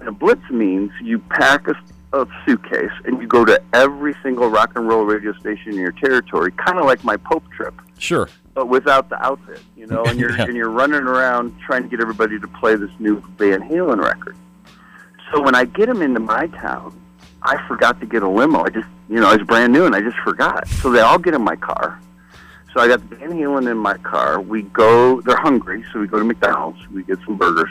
And 0.00 0.08
a 0.08 0.12
Blitz 0.12 0.48
means 0.50 0.90
you 1.02 1.18
pack 1.18 1.66
a, 1.68 1.74
a 2.20 2.26
suitcase 2.44 2.90
and 3.04 3.20
you 3.20 3.26
go 3.28 3.44
to 3.44 3.60
every 3.72 4.14
single 4.22 4.48
rock 4.48 4.72
and 4.76 4.88
roll 4.88 5.04
radio 5.04 5.32
station 5.34 5.72
in 5.72 5.78
your 5.78 5.92
territory, 5.92 6.52
kind 6.52 6.78
of 6.78 6.84
like 6.86 7.02
my 7.04 7.16
Pope 7.16 7.44
trip, 7.52 7.74
Sure. 7.98 8.28
but 8.54 8.66
without 8.68 9.08
the 9.10 9.20
outfit, 9.24 9.60
you 9.76 9.86
know. 9.86 10.04
And 10.04 10.18
you're 10.18 10.30
Yeah. 10.36 10.44
and 10.44 10.56
you're 10.56 10.70
running 10.70 11.02
around 11.02 11.56
trying 11.60 11.82
to 11.84 11.88
get 11.88 12.00
everybody 12.00 12.38
to 12.40 12.48
play 12.48 12.74
this 12.76 12.90
new 12.98 13.20
Van 13.38 13.60
Halen 13.60 14.00
record. 14.02 14.36
So 15.32 15.40
when 15.42 15.54
I 15.54 15.64
get 15.66 15.86
them 15.86 16.00
into 16.02 16.20
my 16.20 16.46
town, 16.48 16.98
I 17.42 17.66
forgot 17.68 18.00
to 18.00 18.06
get 18.06 18.22
a 18.22 18.28
limo. 18.28 18.64
I 18.64 18.70
just, 18.70 18.88
you 19.08 19.20
know, 19.20 19.28
I 19.28 19.36
was 19.36 19.46
brand 19.46 19.72
new 19.72 19.86
and 19.86 19.94
I 19.94 20.00
just 20.00 20.18
forgot. 20.18 20.68
So 20.68 20.90
they 20.90 21.00
all 21.00 21.18
get 21.18 21.34
in 21.34 21.42
my 21.42 21.56
car. 21.56 22.00
So 22.74 22.80
I 22.80 22.88
got 22.88 23.00
Van 23.00 23.30
Halen 23.30 23.70
in 23.70 23.78
my 23.78 23.96
car. 23.98 24.40
We 24.40 24.62
go, 24.62 25.20
they're 25.22 25.36
hungry, 25.36 25.84
so 25.92 26.00
we 26.00 26.06
go 26.06 26.18
to 26.18 26.24
McDonald's. 26.24 26.86
We 26.90 27.02
get 27.02 27.18
some 27.24 27.36
burgers. 27.36 27.70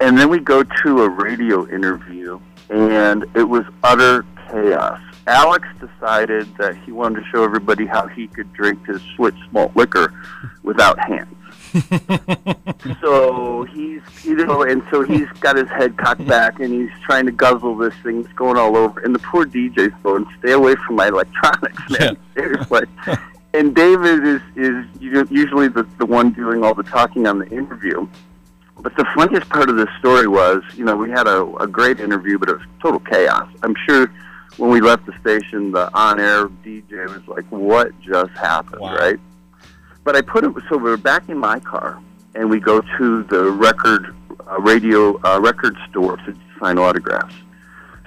And 0.00 0.18
then 0.18 0.28
we 0.28 0.38
go 0.38 0.62
to 0.62 1.02
a 1.02 1.08
radio 1.08 1.66
interview, 1.68 2.38
and 2.68 3.24
it 3.34 3.44
was 3.44 3.64
utter 3.82 4.26
chaos. 4.50 5.00
Alex 5.26 5.66
decided 5.80 6.54
that 6.58 6.76
he 6.84 6.92
wanted 6.92 7.20
to 7.20 7.26
show 7.30 7.42
everybody 7.42 7.86
how 7.86 8.06
he 8.06 8.28
could 8.28 8.52
drink 8.52 8.86
his 8.86 9.00
Schlitz 9.00 9.40
malt 9.52 9.74
liquor 9.74 10.12
without 10.62 10.98
hands. 10.98 11.34
so 13.00 13.64
he's 13.64 14.02
you 14.24 14.36
know, 14.36 14.62
and 14.62 14.82
so 14.90 15.02
he's 15.02 15.28
got 15.40 15.56
his 15.56 15.68
head 15.68 15.96
cocked 15.96 16.26
back, 16.26 16.60
and 16.60 16.72
he's 16.72 16.90
trying 17.04 17.26
to 17.26 17.32
guzzle 17.32 17.76
this 17.76 17.94
thing. 18.02 18.20
It's 18.20 18.32
going 18.32 18.56
all 18.56 18.76
over, 18.76 19.00
and 19.00 19.14
the 19.14 19.18
poor 19.20 19.44
DJ's 19.44 19.94
going, 20.02 20.26
"Stay 20.38 20.52
away 20.52 20.74
from 20.86 20.96
my 20.96 21.08
electronics, 21.08 21.82
man." 21.98 22.16
Seriously. 22.34 22.82
And 23.54 23.74
David 23.74 24.24
is 24.24 24.42
is 24.56 24.84
usually 25.00 25.68
the 25.68 25.86
the 25.98 26.06
one 26.06 26.32
doing 26.32 26.64
all 26.64 26.74
the 26.74 26.82
talking 26.82 27.26
on 27.26 27.38
the 27.38 27.48
interview. 27.48 28.06
But 28.78 28.94
the 28.96 29.06
funniest 29.14 29.48
part 29.48 29.70
of 29.70 29.76
this 29.76 29.88
story 29.98 30.28
was, 30.28 30.62
you 30.74 30.84
know, 30.84 30.94
we 30.96 31.10
had 31.10 31.26
a, 31.26 31.44
a 31.56 31.66
great 31.66 31.98
interview, 31.98 32.38
but 32.38 32.50
it 32.50 32.58
was 32.58 32.66
total 32.82 33.00
chaos. 33.00 33.48
I'm 33.62 33.74
sure 33.88 34.12
when 34.58 34.70
we 34.70 34.80
left 34.80 35.06
the 35.06 35.18
station, 35.20 35.72
the 35.72 35.92
on-air 35.94 36.48
DJ 36.64 37.06
was 37.06 37.26
like, 37.26 37.44
"What 37.50 37.98
just 38.00 38.32
happened?" 38.32 38.82
Wow. 38.82 38.96
Right? 38.96 39.18
But 40.06 40.14
I 40.14 40.20
put 40.20 40.44
it 40.44 40.52
so 40.68 40.78
we're 40.78 40.96
back 40.96 41.28
in 41.28 41.36
my 41.36 41.58
car, 41.58 42.00
and 42.36 42.48
we 42.48 42.60
go 42.60 42.80
to 42.80 43.24
the 43.24 43.50
record 43.50 44.14
uh, 44.48 44.60
radio 44.60 45.20
uh, 45.24 45.40
record 45.40 45.76
store 45.90 46.16
to 46.18 46.36
sign 46.60 46.78
autographs. 46.78 47.34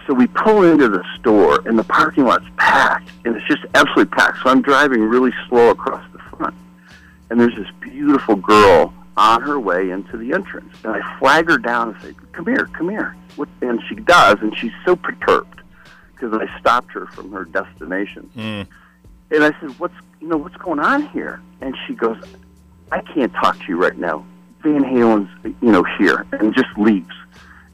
So 0.08 0.14
we 0.14 0.28
pull 0.28 0.64
into 0.64 0.88
the 0.88 1.04
store, 1.20 1.60
and 1.68 1.78
the 1.78 1.84
parking 1.84 2.24
lot's 2.24 2.46
packed, 2.56 3.12
and 3.26 3.36
it's 3.36 3.46
just 3.48 3.66
absolutely 3.76 4.16
packed. 4.16 4.38
So 4.44 4.50
I'm 4.50 4.62
driving 4.62 5.02
really 5.02 5.34
slow 5.50 5.72
across 5.72 6.02
the 6.14 6.20
front, 6.20 6.56
and 7.30 7.38
there's 7.38 7.56
this 7.56 7.68
beautiful 7.82 8.38
girl 8.38 8.94
on 9.18 9.42
her 9.42 9.60
way 9.60 9.90
into 9.90 10.16
the 10.16 10.32
entrance, 10.32 10.74
and 10.86 10.94
I 10.94 11.20
flag 11.20 11.50
her 11.50 11.58
down 11.58 11.90
and 11.90 12.02
say, 12.02 12.16
"Come 12.32 12.46
here, 12.46 12.70
come 12.72 12.88
here." 12.88 13.14
What? 13.36 13.50
And 13.60 13.82
she 13.90 13.96
does, 13.96 14.38
and 14.40 14.58
she's 14.58 14.72
so 14.86 14.96
perturbed 14.96 15.60
because 16.16 16.32
I 16.34 16.48
stopped 16.62 16.94
her 16.94 17.08
from 17.08 17.34
her 17.34 17.44
destination. 17.44 18.30
Mm. 18.38 18.68
And 19.32 19.44
I 19.44 19.52
said, 19.60 19.78
"What's 19.80 19.96
you 20.20 20.28
know 20.28 20.38
what's 20.38 20.58
going 20.58 20.80
on 20.80 21.08
here?" 21.10 21.42
And 21.62 21.76
she 21.88 21.94
goes, 21.94 22.18
"I 22.92 23.02
can't 23.02 23.34
talk 23.34 23.58
to 23.60 23.66
you 23.68 23.78
right 23.78 23.98
now. 23.98 24.26
Van 24.64 24.84
Halen's 24.84 25.30
you 25.62 25.72
know 25.72 25.84
here," 25.98 26.26
and 26.34 26.54
just 26.54 26.70
leaves. 26.78 27.16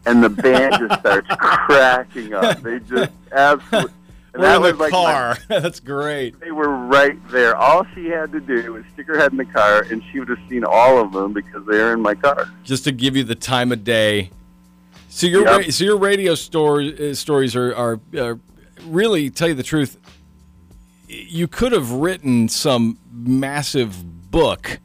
And 0.07 0.23
the 0.23 0.29
band 0.29 0.75
just 0.77 0.99
starts 0.99 1.27
cracking 1.39 2.33
up. 2.33 2.61
They 2.61 2.79
just 2.79 3.11
absolutely. 3.31 3.91
And 4.35 4.43
that 4.43 4.57
in 4.57 4.61
was 4.63 4.71
the 4.73 4.77
like 4.77 4.91
my- 4.91 4.97
car. 5.13 5.37
That's 5.47 5.79
great. 5.79 6.39
they 6.41 6.51
were 6.51 6.67
right 6.69 7.17
there. 7.29 7.55
All 7.55 7.85
she 7.95 8.07
had 8.07 8.31
to 8.33 8.41
do 8.41 8.73
was 8.73 8.83
stick 8.93 9.07
her 9.07 9.17
head 9.17 9.31
in 9.31 9.37
the 9.37 9.45
car, 9.45 9.85
and 9.89 10.03
she 10.11 10.19
would 10.19 10.27
have 10.29 10.39
seen 10.49 10.63
all 10.65 10.99
of 10.99 11.13
them 11.13 11.31
because 11.33 11.65
they're 11.65 11.93
in 11.93 12.01
my 12.01 12.15
car. 12.15 12.49
Just 12.63 12.83
to 12.83 12.91
give 12.91 13.15
you 13.15 13.23
the 13.23 13.33
time 13.35 13.71
of 13.71 13.83
day. 13.85 14.29
So 15.09 15.25
your 15.27 15.43
Yep. 15.45 15.71
so 15.71 15.85
your 15.85 15.97
radio 15.97 16.35
story, 16.35 17.11
uh, 17.11 17.13
stories 17.15 17.55
are, 17.55 17.73
are 17.73 17.99
are 18.17 18.37
really 18.85 19.29
tell 19.29 19.47
you 19.47 19.53
the 19.53 19.63
truth. 19.63 19.97
You 21.27 21.47
could 21.47 21.71
have 21.71 21.91
written 21.91 22.49
some 22.49 22.97
massive 23.11 24.31
book, 24.31 24.79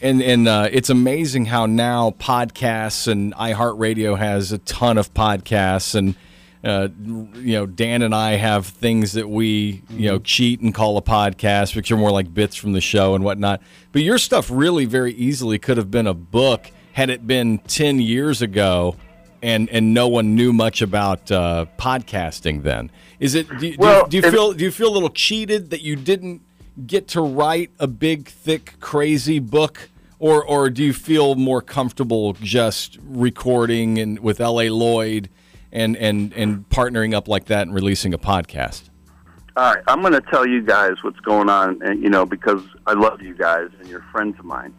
and 0.00 0.22
and 0.22 0.48
uh, 0.48 0.68
it's 0.70 0.90
amazing 0.90 1.46
how 1.46 1.66
now 1.66 2.10
podcasts 2.10 3.08
and 3.08 3.34
iHeartRadio 3.34 4.18
has 4.18 4.52
a 4.52 4.58
ton 4.58 4.98
of 4.98 5.12
podcasts 5.14 5.94
and. 5.94 6.14
Uh, 6.66 6.88
you 6.96 7.52
know, 7.52 7.66
Dan 7.66 8.00
and 8.00 8.14
I 8.14 8.36
have 8.36 8.66
things 8.66 9.12
that 9.12 9.28
we, 9.28 9.82
you 9.90 10.08
know, 10.08 10.18
cheat 10.18 10.60
and 10.60 10.74
call 10.74 10.96
a 10.96 11.02
podcast, 11.02 11.76
which 11.76 11.92
are 11.92 11.98
more 11.98 12.10
like 12.10 12.32
bits 12.32 12.56
from 12.56 12.72
the 12.72 12.80
show 12.80 13.14
and 13.14 13.22
whatnot. 13.22 13.60
But 13.92 14.00
your 14.00 14.16
stuff 14.16 14.48
really 14.50 14.86
very 14.86 15.12
easily 15.12 15.58
could 15.58 15.76
have 15.76 15.90
been 15.90 16.06
a 16.06 16.14
book 16.14 16.70
had 16.94 17.10
it 17.10 17.26
been 17.26 17.58
10 17.58 18.00
years 18.00 18.40
ago 18.40 18.96
and, 19.44 19.68
and 19.68 19.92
no 19.92 20.08
one 20.08 20.34
knew 20.34 20.54
much 20.54 20.80
about 20.80 21.30
uh, 21.30 21.66
podcasting 21.78 22.62
then. 22.62 22.90
Is 23.20 23.34
it, 23.34 23.46
do, 23.58 23.74
Well, 23.78 24.06
do 24.06 24.16
you 24.16 24.22
feel, 24.22 24.54
do 24.54 24.64
you 24.64 24.70
feel 24.70 24.88
a 24.88 24.94
little 24.94 25.10
cheated 25.10 25.68
that 25.68 25.82
you 25.82 25.96
didn't 25.96 26.40
get 26.86 27.08
to 27.08 27.20
write 27.20 27.70
a 27.78 27.86
big, 27.86 28.26
thick, 28.26 28.76
crazy 28.80 29.38
book? 29.40 29.90
Or, 30.18 30.42
or 30.42 30.70
do 30.70 30.82
you 30.82 30.94
feel 30.94 31.34
more 31.34 31.60
comfortable 31.60 32.32
just 32.40 32.98
recording 33.02 33.98
and 33.98 34.18
with 34.20 34.40
L.A. 34.40 34.70
Lloyd 34.70 35.28
and, 35.70 35.94
and, 35.98 36.32
and 36.32 36.66
partnering 36.70 37.12
up 37.12 37.28
like 37.28 37.44
that 37.46 37.66
and 37.66 37.74
releasing 37.74 38.14
a 38.14 38.18
podcast? 38.18 38.84
All 39.56 39.74
right, 39.74 39.84
I'm 39.86 40.00
going 40.00 40.14
to 40.14 40.22
tell 40.22 40.48
you 40.48 40.62
guys 40.62 40.94
what's 41.02 41.20
going 41.20 41.50
on, 41.50 41.80
and 41.82 42.02
you 42.02 42.08
know, 42.08 42.24
because 42.24 42.62
I 42.86 42.94
love 42.94 43.20
you 43.20 43.34
guys 43.34 43.68
and 43.78 43.88
you're 43.88 44.04
friends 44.10 44.36
of 44.38 44.46
mine. 44.46 44.74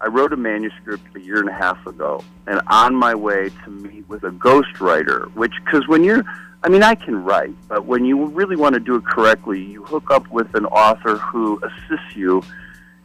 I 0.00 0.08
wrote 0.08 0.32
a 0.32 0.36
manuscript 0.36 1.04
a 1.16 1.20
year 1.20 1.38
and 1.40 1.48
a 1.48 1.52
half 1.52 1.86
ago, 1.86 2.22
and 2.46 2.60
on 2.66 2.94
my 2.94 3.14
way 3.14 3.50
to 3.64 3.70
meet 3.70 4.08
with 4.08 4.24
a 4.24 4.30
ghostwriter, 4.30 5.32
which, 5.34 5.52
because 5.64 5.86
when 5.88 6.04
you're, 6.04 6.22
I 6.62 6.68
mean, 6.68 6.82
I 6.82 6.94
can 6.94 7.22
write, 7.22 7.54
but 7.68 7.86
when 7.86 8.04
you 8.04 8.26
really 8.26 8.56
want 8.56 8.74
to 8.74 8.80
do 8.80 8.96
it 8.96 9.04
correctly, 9.06 9.62
you 9.62 9.84
hook 9.84 10.10
up 10.10 10.28
with 10.30 10.54
an 10.54 10.66
author 10.66 11.16
who 11.16 11.60
assists 11.62 12.16
you 12.16 12.42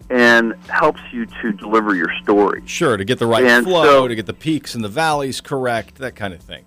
and 0.09 0.55
helps 0.67 1.01
you 1.11 1.25
to 1.41 1.51
deliver 1.51 1.93
your 1.95 2.09
story. 2.23 2.63
Sure, 2.65 2.97
to 2.97 3.05
get 3.05 3.19
the 3.19 3.27
right 3.27 3.43
And 3.45 3.65
flow, 3.65 3.83
so- 3.83 4.07
to 4.07 4.15
get 4.15 4.25
the 4.25 4.33
peaks 4.33 4.73
and 4.75 4.83
the 4.83 4.89
valleys 4.89 5.39
correct, 5.39 5.95
that 5.99 6.15
kind 6.15 6.33
of 6.33 6.41
thing. 6.41 6.65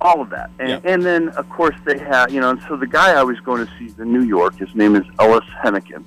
all 0.00 0.20
of 0.20 0.30
that. 0.30 0.48
And, 0.60 0.68
Yeah. 0.68 0.80
and 0.84 1.02
then, 1.02 1.28
of 1.30 1.48
course, 1.50 1.74
they 1.84 1.98
have, 1.98 2.30
you 2.32 2.40
know, 2.40 2.50
and 2.50 2.62
so 2.68 2.76
the 2.76 2.86
guy 2.86 3.14
I 3.18 3.24
was 3.24 3.40
going 3.40 3.66
to 3.66 3.72
see 3.80 3.92
in 4.00 4.12
New 4.12 4.22
York, 4.22 4.54
his 4.56 4.72
name 4.76 4.94
is 4.94 5.02
Ellis 5.18 5.44
Hennigan, 5.60 6.04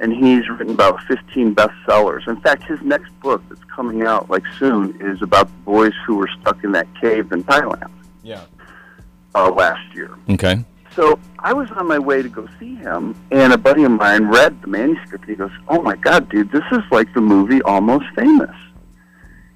and 0.00 0.12
he's 0.12 0.48
written 0.48 0.70
about 0.74 1.00
15 1.04 1.54
bestsellers. 1.54 2.28
In 2.28 2.40
fact, 2.40 2.64
his 2.64 2.80
next 2.82 3.10
book 3.20 3.42
that's 3.48 3.64
coming 3.64 4.02
out 4.02 4.28
like 4.28 4.42
soon 4.58 4.96
is 5.00 5.22
about 5.22 5.46
the 5.48 5.58
boys 5.64 5.92
who 6.06 6.16
were 6.16 6.28
stuck 6.40 6.62
in 6.64 6.72
that 6.72 6.86
cave 7.00 7.32
in 7.32 7.42
Thailand 7.44 7.90
Yeah. 8.22 8.42
uh, 9.34 9.50
last 9.50 9.94
year. 9.94 10.10
Okay. 10.30 10.64
So 10.94 11.18
I 11.40 11.52
was 11.52 11.70
on 11.72 11.86
my 11.88 11.98
way 11.98 12.22
to 12.22 12.28
go 12.28 12.48
see 12.58 12.74
him, 12.76 13.14
and 13.30 13.52
a 13.52 13.58
buddy 13.58 13.84
of 13.84 13.90
mine 13.92 14.24
read 14.26 14.60
the 14.62 14.66
manuscript, 14.68 15.24
and 15.24 15.30
he 15.30 15.36
goes, 15.36 15.50
"Oh 15.68 15.82
my 15.82 15.94
God, 15.96 16.28
dude, 16.30 16.50
this 16.52 16.64
is 16.72 16.80
like 16.90 17.12
the 17.12 17.20
movie 17.20 17.60
Almost 17.62 18.06
Famous." 18.16 18.54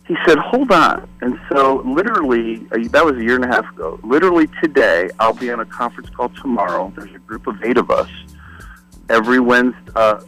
He 0.06 0.16
said, 0.26 0.36
"Hold 0.38 0.70
on," 0.70 1.08
and 1.22 1.38
so 1.50 1.82
literally, 1.86 2.66
uh, 2.72 2.78
that 2.90 3.04
was 3.06 3.16
a 3.16 3.22
year 3.22 3.36
and 3.36 3.44
a 3.44 3.48
half 3.48 3.70
ago. 3.72 3.98
Literally 4.02 4.48
today, 4.62 5.08
I'll 5.18 5.32
be 5.32 5.50
on 5.50 5.60
a 5.60 5.64
conference 5.64 6.10
call 6.10 6.28
tomorrow. 6.30 6.92
There's 6.94 7.14
a 7.14 7.18
group 7.20 7.46
of 7.46 7.62
eight 7.64 7.78
of 7.78 7.90
us 7.90 8.10
every 9.10 9.40
Wednesday. 9.40 9.78
Uh, 9.94 10.20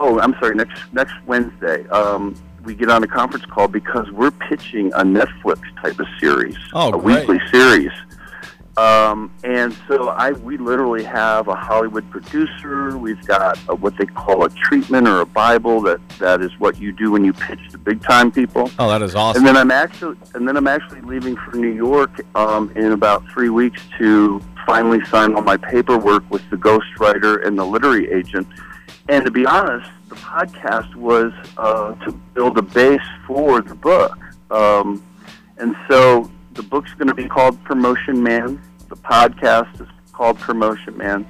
oh, 0.00 0.18
I'm 0.20 0.32
sorry, 0.40 0.54
next 0.54 0.80
next 0.92 1.14
Wednesday. 1.26 1.86
Um, 1.88 2.34
we 2.64 2.74
get 2.74 2.88
on 2.90 3.02
a 3.04 3.06
conference 3.06 3.44
call 3.46 3.68
because 3.68 4.10
we're 4.10 4.32
pitching 4.32 4.92
a 4.94 5.02
Netflix 5.04 5.60
type 5.80 6.00
of 6.00 6.06
series, 6.18 6.56
Oh, 6.72 6.88
a 6.88 6.92
great. 7.00 7.20
weekly 7.28 7.40
series. 7.52 7.92
Um, 8.76 9.32
and 9.42 9.74
so 9.88 10.08
I, 10.08 10.32
we 10.32 10.58
literally 10.58 11.02
have 11.04 11.48
a 11.48 11.54
Hollywood 11.54 12.10
producer. 12.10 12.98
We've 12.98 13.24
got 13.26 13.58
a, 13.70 13.74
what 13.74 13.96
they 13.96 14.04
call 14.04 14.44
a 14.44 14.50
treatment 14.50 15.08
or 15.08 15.20
a 15.22 15.26
Bible 15.26 15.80
that, 15.82 16.06
that 16.18 16.42
is 16.42 16.50
what 16.58 16.78
you 16.78 16.92
do 16.92 17.10
when 17.12 17.24
you 17.24 17.32
pitch 17.32 17.60
to 17.70 17.78
big 17.78 18.02
time 18.02 18.30
people. 18.30 18.70
Oh, 18.78 18.88
that 18.90 19.00
is 19.00 19.14
awesome. 19.14 19.38
And 19.40 19.46
then 19.46 19.56
I'm 19.56 19.70
actually, 19.70 20.16
and 20.34 20.46
then 20.46 20.58
I'm 20.58 20.66
actually 20.66 21.00
leaving 21.02 21.36
for 21.36 21.56
New 21.56 21.72
York 21.72 22.20
um, 22.34 22.70
in 22.76 22.92
about 22.92 23.26
three 23.30 23.48
weeks 23.48 23.80
to 23.98 24.42
finally 24.66 25.04
sign 25.06 25.34
all 25.34 25.42
my 25.42 25.56
paperwork 25.56 26.28
with 26.30 26.48
the 26.50 26.56
ghostwriter 26.56 27.46
and 27.46 27.58
the 27.58 27.64
literary 27.64 28.10
agent. 28.12 28.46
And 29.08 29.24
to 29.24 29.30
be 29.30 29.46
honest, 29.46 29.88
the 30.08 30.16
podcast 30.16 30.94
was 30.96 31.32
uh, 31.56 31.94
to 32.04 32.12
build 32.34 32.58
a 32.58 32.62
base 32.62 33.00
for 33.26 33.60
the 33.60 33.74
book. 33.74 34.18
Um, 34.50 35.02
and 35.58 35.76
so 35.88 36.30
the 36.54 36.62
book's 36.62 36.92
going 36.94 37.08
to 37.08 37.14
be 37.14 37.28
called 37.28 37.62
Promotion 37.64 38.22
Man. 38.22 38.60
The 38.88 38.96
podcast 38.96 39.80
is 39.80 39.88
called 40.12 40.38
Promotion 40.38 40.96
Man. 40.96 41.26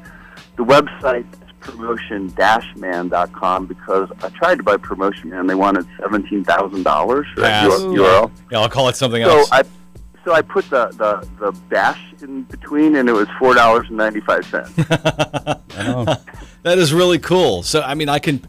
The 0.57 0.64
website 0.64 1.26
is 1.35 1.52
promotion-man.com 1.61 3.66
because 3.66 4.09
I 4.23 4.28
tried 4.31 4.57
to 4.57 4.62
buy 4.62 4.76
Promotion 4.76 5.31
Man. 5.31 5.47
They 5.47 5.55
wanted 5.55 5.87
seventeen 6.00 6.45
thousand 6.45 6.83
dollars 6.85 7.26
for 7.35 7.40
that 7.40 7.69
URL. 7.69 8.31
Yeah, 8.50 8.61
I'll 8.61 8.69
call 8.69 8.88
it 8.88 8.97
something 8.97 9.23
So 9.23 9.38
else. 9.38 9.49
I, 9.52 9.64
so 10.26 10.33
I 10.33 10.42
put 10.42 10.68
the, 10.71 10.88
the, 10.88 11.28
the 11.38 11.56
dash 11.71 12.00
in 12.21 12.42
between, 12.42 12.97
and 12.97 13.09
it 13.09 13.12
was 13.12 13.28
four 13.38 13.54
dollars 13.54 13.87
and 13.87 13.97
ninety 13.97 14.21
five 14.21 14.45
cents. 14.45 14.73
That 16.62 16.78
is 16.78 16.92
really 16.92 17.21
cool. 17.21 17.62
So 17.62 17.80
I 17.80 17.95
mean, 17.95 18.09
I 18.09 18.18
can 18.18 18.45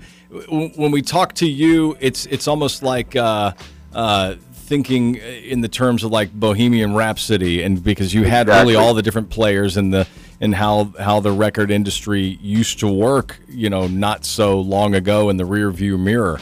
when 0.50 0.90
we 0.90 1.04
talk 1.04 1.34
to 1.34 1.48
you, 1.48 1.96
it's 2.00 2.26
it's 2.26 2.48
almost 2.48 2.82
like 2.82 3.16
uh, 3.16 3.52
uh, 3.94 4.36
thinking 4.54 5.16
in 5.16 5.62
the 5.62 5.68
terms 5.68 6.04
of 6.04 6.10
like 6.10 6.34
Bohemian 6.34 6.96
Rhapsody, 6.96 7.62
and 7.62 7.84
because 7.84 8.16
you 8.16 8.24
had 8.24 8.48
really 8.48 8.76
all 8.76 8.96
the 8.96 9.04
different 9.04 9.30
players 9.30 9.78
and 9.78 9.94
the 9.94 10.08
and 10.42 10.56
how 10.56 10.86
how 11.00 11.20
the 11.20 11.32
record 11.32 11.70
industry 11.70 12.40
used 12.42 12.80
to 12.80 12.88
work, 12.88 13.40
you 13.48 13.70
know, 13.70 13.86
not 13.86 14.26
so 14.26 14.62
long 14.62 14.96
ago 14.96 15.30
in 15.30 15.38
the 15.38 15.46
rear 15.46 15.70
view 15.70 15.96
mirror. 16.00 16.40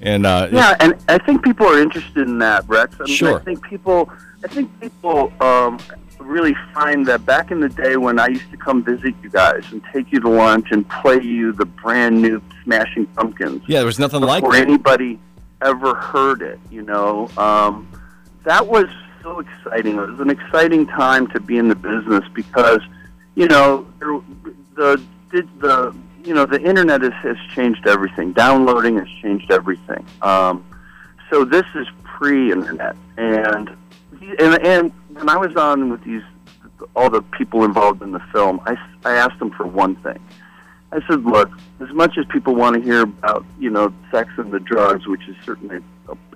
And 0.00 0.24
uh, 0.24 0.48
Yeah, 0.52 0.76
and 0.78 0.94
I 1.08 1.18
think 1.18 1.42
people 1.42 1.66
are 1.66 1.80
interested 1.80 2.28
in 2.28 2.38
that, 2.38 2.68
Rex. 2.68 2.94
I 3.00 3.04
mean, 3.04 3.14
Sure. 3.14 3.40
I 3.40 3.42
think 3.42 3.62
people, 3.64 4.10
I 4.44 4.48
think 4.48 4.80
people 4.80 5.32
um, 5.40 5.78
really 6.20 6.54
find 6.72 7.06
that 7.06 7.24
back 7.26 7.50
in 7.50 7.60
the 7.60 7.68
day 7.68 7.96
when 7.96 8.18
I 8.18 8.28
used 8.28 8.50
to 8.50 8.56
come 8.56 8.82
visit 8.84 9.14
you 9.22 9.30
guys 9.30 9.64
and 9.72 9.82
take 9.92 10.12
you 10.12 10.20
to 10.20 10.28
lunch 10.28 10.68
and 10.70 10.88
play 10.88 11.20
you 11.20 11.52
the 11.52 11.64
brand 11.66 12.20
new 12.22 12.40
Smashing 12.64 13.06
Pumpkins 13.06 13.62
yeah, 13.66 13.78
there 13.78 13.86
was 13.86 13.98
nothing 13.98 14.20
like 14.20 14.42
before 14.42 14.54
that. 14.56 14.62
anybody 14.68 15.18
ever 15.62 15.94
heard 15.94 16.42
it. 16.42 16.60
You 16.70 16.82
know, 16.82 17.28
um, 17.36 17.88
that 18.44 18.66
was 18.66 18.88
so 19.22 19.40
exciting. 19.40 19.96
It 19.98 20.08
was 20.08 20.20
an 20.20 20.30
exciting 20.30 20.86
time 20.86 21.26
to 21.28 21.40
be 21.40 21.56
in 21.58 21.68
the 21.68 21.74
business 21.74 22.24
because, 22.34 22.80
you 23.34 23.48
know, 23.48 23.86
there- 23.98 24.20
the 24.76 25.02
the 25.58 25.94
you 26.24 26.32
know 26.34 26.46
the 26.46 26.60
internet 26.62 27.02
has, 27.02 27.12
has 27.14 27.36
changed 27.54 27.86
everything. 27.86 28.32
Downloading 28.32 28.96
has 28.98 29.08
changed 29.20 29.50
everything. 29.50 30.04
Um, 30.22 30.64
so 31.30 31.44
this 31.44 31.66
is 31.74 31.86
pre-internet, 32.04 32.96
and 33.16 33.70
and 34.38 34.66
and 34.66 34.92
when 35.10 35.28
I 35.28 35.36
was 35.36 35.54
on 35.56 35.90
with 35.90 36.04
these 36.04 36.22
all 36.94 37.10
the 37.10 37.22
people 37.22 37.64
involved 37.64 38.02
in 38.02 38.12
the 38.12 38.22
film, 38.32 38.60
I 38.66 38.76
I 39.04 39.14
asked 39.14 39.38
them 39.38 39.50
for 39.50 39.66
one 39.66 39.96
thing. 39.96 40.18
I 40.90 41.06
said, 41.06 41.22
look, 41.24 41.50
as 41.80 41.90
much 41.90 42.16
as 42.16 42.24
people 42.26 42.54
want 42.54 42.76
to 42.76 42.80
hear 42.80 43.02
about, 43.02 43.44
you 43.58 43.68
know, 43.68 43.92
sex 44.10 44.30
and 44.38 44.50
the 44.50 44.60
drugs, 44.60 45.06
which 45.06 45.20
has 45.24 45.36
certainly 45.44 45.80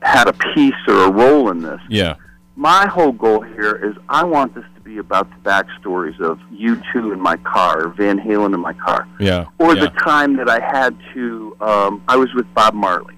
had 0.02 0.28
a 0.28 0.34
piece 0.54 0.74
or 0.86 1.04
a 1.04 1.10
role 1.10 1.50
in 1.50 1.62
this, 1.62 1.80
Yeah, 1.88 2.16
my 2.56 2.86
whole 2.86 3.12
goal 3.12 3.40
here 3.40 3.76
is 3.76 3.96
I 4.08 4.24
want 4.24 4.54
this 4.54 4.64
to 4.74 4.80
be 4.82 4.98
about 4.98 5.28
the 5.30 5.50
backstories 5.50 6.20
of 6.20 6.38
you 6.50 6.80
two 6.92 7.12
in 7.12 7.20
my 7.20 7.36
car, 7.38 7.86
or 7.86 7.88
Van 7.88 8.18
Halen 8.18 8.52
in 8.52 8.60
my 8.60 8.74
car, 8.74 9.08
yeah, 9.18 9.46
or 9.58 9.74
yeah. 9.74 9.84
the 9.84 9.88
time 10.00 10.36
that 10.36 10.50
I 10.50 10.60
had 10.60 10.98
to, 11.14 11.56
um, 11.60 12.02
I 12.08 12.16
was 12.16 12.32
with 12.34 12.52
Bob 12.54 12.74
Marley. 12.74 13.16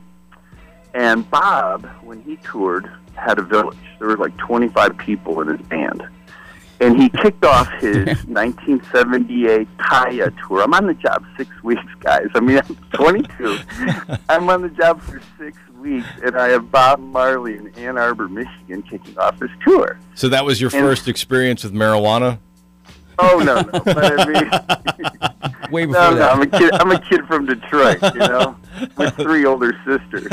And 0.95 1.29
Bob, 1.29 1.85
when 2.03 2.23
he 2.23 2.37
toured, 2.37 2.89
had 3.17 3.39
a 3.39 3.43
village. 3.43 3.77
There 3.99 4.09
were 4.09 4.17
like 4.17 4.37
25 4.39 4.97
people 4.99 5.41
in 5.41 5.49
his 5.49 5.67
band. 5.67 6.03
And 6.81 7.01
he 7.01 7.09
kicked 7.09 7.45
off 7.45 7.71
his 7.81 8.07
1978 8.27 9.69
Kaya 9.79 10.33
tour. 10.47 10.63
I'm 10.63 10.75
on 10.75 10.87
the 10.87 10.95
job 10.95 11.25
six 11.37 11.51
weeks, 11.63 11.83
guys. 12.01 12.27
I 12.35 12.41
mean, 12.41 12.59
I'm 12.59 12.77
22. 12.93 13.59
I'm 14.29 14.51
on 14.51 14.63
the 14.63 14.69
job 14.71 15.01
for 15.01 15.21
six 15.39 15.57
weeks, 15.79 16.07
and 16.25 16.37
I 16.37 16.49
have 16.49 16.71
Bob 16.71 16.99
Marley 16.99 17.57
in 17.57 17.69
Ann 17.77 17.97
Arbor, 17.97 18.29
Michigan, 18.29 18.83
kicking 18.83 19.17
off 19.19 19.39
his 19.41 19.51
tour. 19.65 19.99
So 20.15 20.29
that 20.31 20.45
was 20.45 20.61
your 20.61 20.71
And- 20.75 20.81
first 20.85 21.07
experience 21.09 21.63
with 21.65 21.73
marijuana. 21.73 22.39
Oh 23.17 23.39
no, 23.39 23.61
no! 23.61 23.81
But 23.85 24.21
I 24.21 24.27
mean, 24.27 24.51
Way 25.71 25.87
before 25.87 26.03
no, 26.03 26.15
no. 26.17 26.29
I'm 26.31 26.43
a 26.43 26.47
kid. 26.49 26.75
I'm 26.75 26.91
a 26.91 26.99
kid 27.01 27.25
from 27.29 27.47
Detroit, 27.47 27.99
you 28.03 28.19
know, 28.19 28.57
with 28.97 29.15
three 29.15 29.45
older 29.45 29.73
sisters. 29.87 30.27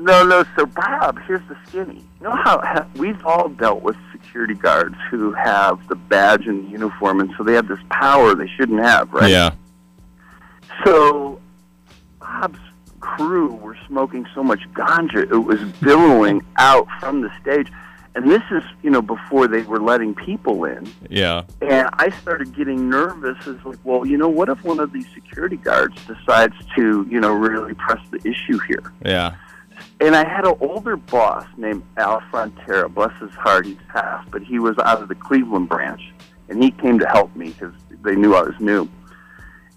No, 0.00 0.24
no. 0.24 0.44
So 0.56 0.66
Bob, 0.66 1.20
here's 1.26 1.46
the 1.48 1.56
skinny. 1.68 2.04
You 2.20 2.24
know 2.28 2.36
how 2.36 2.86
we've 2.96 3.24
all 3.24 3.48
dealt 3.48 3.82
with 3.82 3.96
security 4.12 4.54
guards 4.54 4.96
who 5.10 5.32
have 5.32 5.86
the 5.88 5.94
badge 5.94 6.46
and 6.46 6.66
the 6.66 6.70
uniform, 6.70 7.20
and 7.20 7.30
so 7.36 7.44
they 7.44 7.54
have 7.54 7.68
this 7.68 7.78
power 7.90 8.34
they 8.34 8.48
shouldn't 8.48 8.80
have, 8.80 9.12
right? 9.12 9.30
Yeah, 9.30 9.50
So 10.84 11.40
Bob's 12.18 12.58
crew 13.00 13.54
were 13.54 13.76
smoking 13.88 14.26
so 14.34 14.42
much 14.42 14.60
ganja 14.74 15.22
it 15.30 15.36
was 15.38 15.60
billowing 15.80 16.44
out 16.56 16.86
from 17.00 17.22
the 17.22 17.30
stage, 17.40 17.68
and 18.14 18.30
this 18.30 18.42
is 18.50 18.62
you 18.82 18.90
know 18.90 19.02
before 19.02 19.48
they 19.48 19.62
were 19.62 19.80
letting 19.80 20.14
people 20.14 20.64
in. 20.64 20.90
yeah, 21.08 21.42
And 21.62 21.88
I 21.94 22.10
started 22.20 22.54
getting 22.54 22.88
nervous 22.90 23.46
as 23.46 23.56
like, 23.64 23.78
well, 23.84 24.06
you 24.06 24.16
know, 24.16 24.28
what 24.28 24.48
if 24.48 24.62
one 24.64 24.80
of 24.80 24.92
these 24.92 25.06
security 25.14 25.56
guards 25.56 25.96
decides 26.06 26.54
to, 26.76 27.06
you 27.10 27.20
know, 27.20 27.32
really 27.32 27.74
press 27.74 28.00
the 28.10 28.18
issue 28.28 28.58
here? 28.68 28.92
yeah. 29.04 29.34
And 30.00 30.16
I 30.16 30.26
had 30.26 30.46
an 30.46 30.54
older 30.60 30.96
boss 30.96 31.46
named 31.58 31.82
Al 31.98 32.20
Frontera. 32.32 32.92
Bless 32.92 33.12
his 33.20 33.32
heart, 33.32 33.66
he's 33.66 33.76
passed, 33.88 34.30
but 34.30 34.42
he 34.42 34.58
was 34.58 34.78
out 34.78 35.02
of 35.02 35.08
the 35.08 35.14
Cleveland 35.14 35.68
branch, 35.68 36.00
and 36.48 36.62
he 36.62 36.70
came 36.70 36.98
to 36.98 37.06
help 37.06 37.34
me 37.36 37.50
because 37.50 37.74
they 38.02 38.16
knew 38.16 38.34
I 38.34 38.42
was 38.42 38.58
new. 38.58 38.88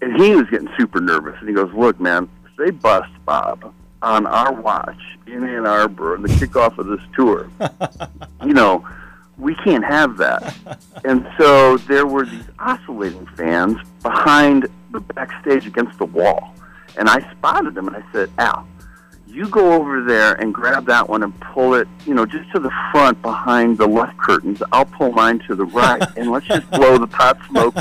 And 0.00 0.20
he 0.20 0.34
was 0.34 0.48
getting 0.48 0.70
super 0.78 1.00
nervous, 1.00 1.36
and 1.40 1.48
he 1.48 1.54
goes, 1.54 1.72
"Look, 1.74 2.00
man, 2.00 2.28
if 2.46 2.56
they 2.56 2.70
bust 2.70 3.10
Bob 3.26 3.74
on 4.00 4.26
our 4.26 4.52
watch 4.52 5.00
in 5.26 5.44
Ann 5.44 5.66
Arbor 5.66 6.14
on 6.14 6.22
the 6.22 6.28
kickoff 6.28 6.78
of 6.78 6.86
this 6.86 7.00
tour, 7.14 7.50
you 8.44 8.54
know, 8.54 8.86
we 9.36 9.54
can't 9.56 9.84
have 9.84 10.16
that." 10.16 10.56
And 11.04 11.28
so 11.36 11.76
there 11.76 12.06
were 12.06 12.24
these 12.24 12.48
oscillating 12.58 13.26
fans 13.36 13.76
behind 14.02 14.68
the 14.90 15.00
backstage 15.00 15.66
against 15.66 15.98
the 15.98 16.06
wall, 16.06 16.54
and 16.96 17.10
I 17.10 17.30
spotted 17.32 17.74
them, 17.74 17.88
and 17.88 17.96
I 17.96 18.04
said, 18.10 18.30
"Al." 18.38 18.66
You 19.34 19.48
go 19.48 19.72
over 19.72 20.02
there 20.04 20.34
and 20.34 20.54
grab 20.54 20.86
that 20.86 21.08
one 21.08 21.22
and 21.22 21.38
pull 21.40 21.74
it, 21.74 21.88
you 22.06 22.14
know, 22.14 22.24
just 22.24 22.50
to 22.52 22.60
the 22.60 22.70
front 22.92 23.20
behind 23.22 23.76
the 23.78 23.86
left 23.86 24.16
curtains. 24.18 24.62
I'll 24.72 24.84
pull 24.84 25.12
mine 25.12 25.40
to 25.48 25.54
the 25.54 25.64
right, 25.66 26.02
and 26.16 26.30
let's 26.30 26.46
just 26.46 26.70
blow 26.70 26.96
the 26.98 27.06
pot 27.06 27.38
smoke 27.48 27.74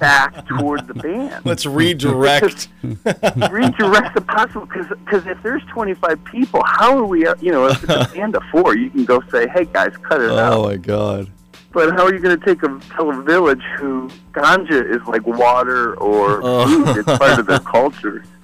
back 0.00 0.46
toward 0.46 0.86
the 0.86 0.94
band. 0.94 1.44
Let's 1.46 1.64
redirect. 1.66 2.68
Redirect 2.82 4.14
the 4.14 4.24
pot 4.26 4.50
smoke 4.52 4.68
because 4.70 5.26
if 5.26 5.42
there's 5.42 5.62
25 5.72 6.24
people, 6.24 6.62
how 6.64 6.96
are 6.98 7.04
we? 7.04 7.26
uh, 7.26 7.34
You 7.40 7.52
know, 7.52 7.66
if 7.66 7.82
it's 7.84 7.92
a 7.92 8.14
band 8.14 8.34
of 8.36 8.42
four, 8.50 8.76
you 8.76 8.90
can 8.90 9.04
go 9.04 9.20
say, 9.30 9.46
"Hey 9.48 9.64
guys, 9.66 9.92
cut 10.02 10.20
it 10.20 10.30
out." 10.30 10.52
oh 10.54 10.64
my 10.64 10.76
god. 10.76 11.30
But 11.72 11.92
how 11.92 12.04
are 12.04 12.14
you 12.14 12.18
going 12.20 12.38
to 12.38 12.44
take 12.44 12.62
a 12.62 12.80
tell 12.96 13.10
a 13.10 13.22
village 13.22 13.62
who 13.78 14.08
ganja 14.32 14.82
is 14.96 15.06
like 15.06 15.26
water 15.26 15.94
or 15.98 16.40
Oh. 16.42 16.66
food? 16.66 16.96
It's 17.06 17.18
part 17.18 17.38
of 17.38 17.46
their 17.46 17.58
culture. 17.60 18.24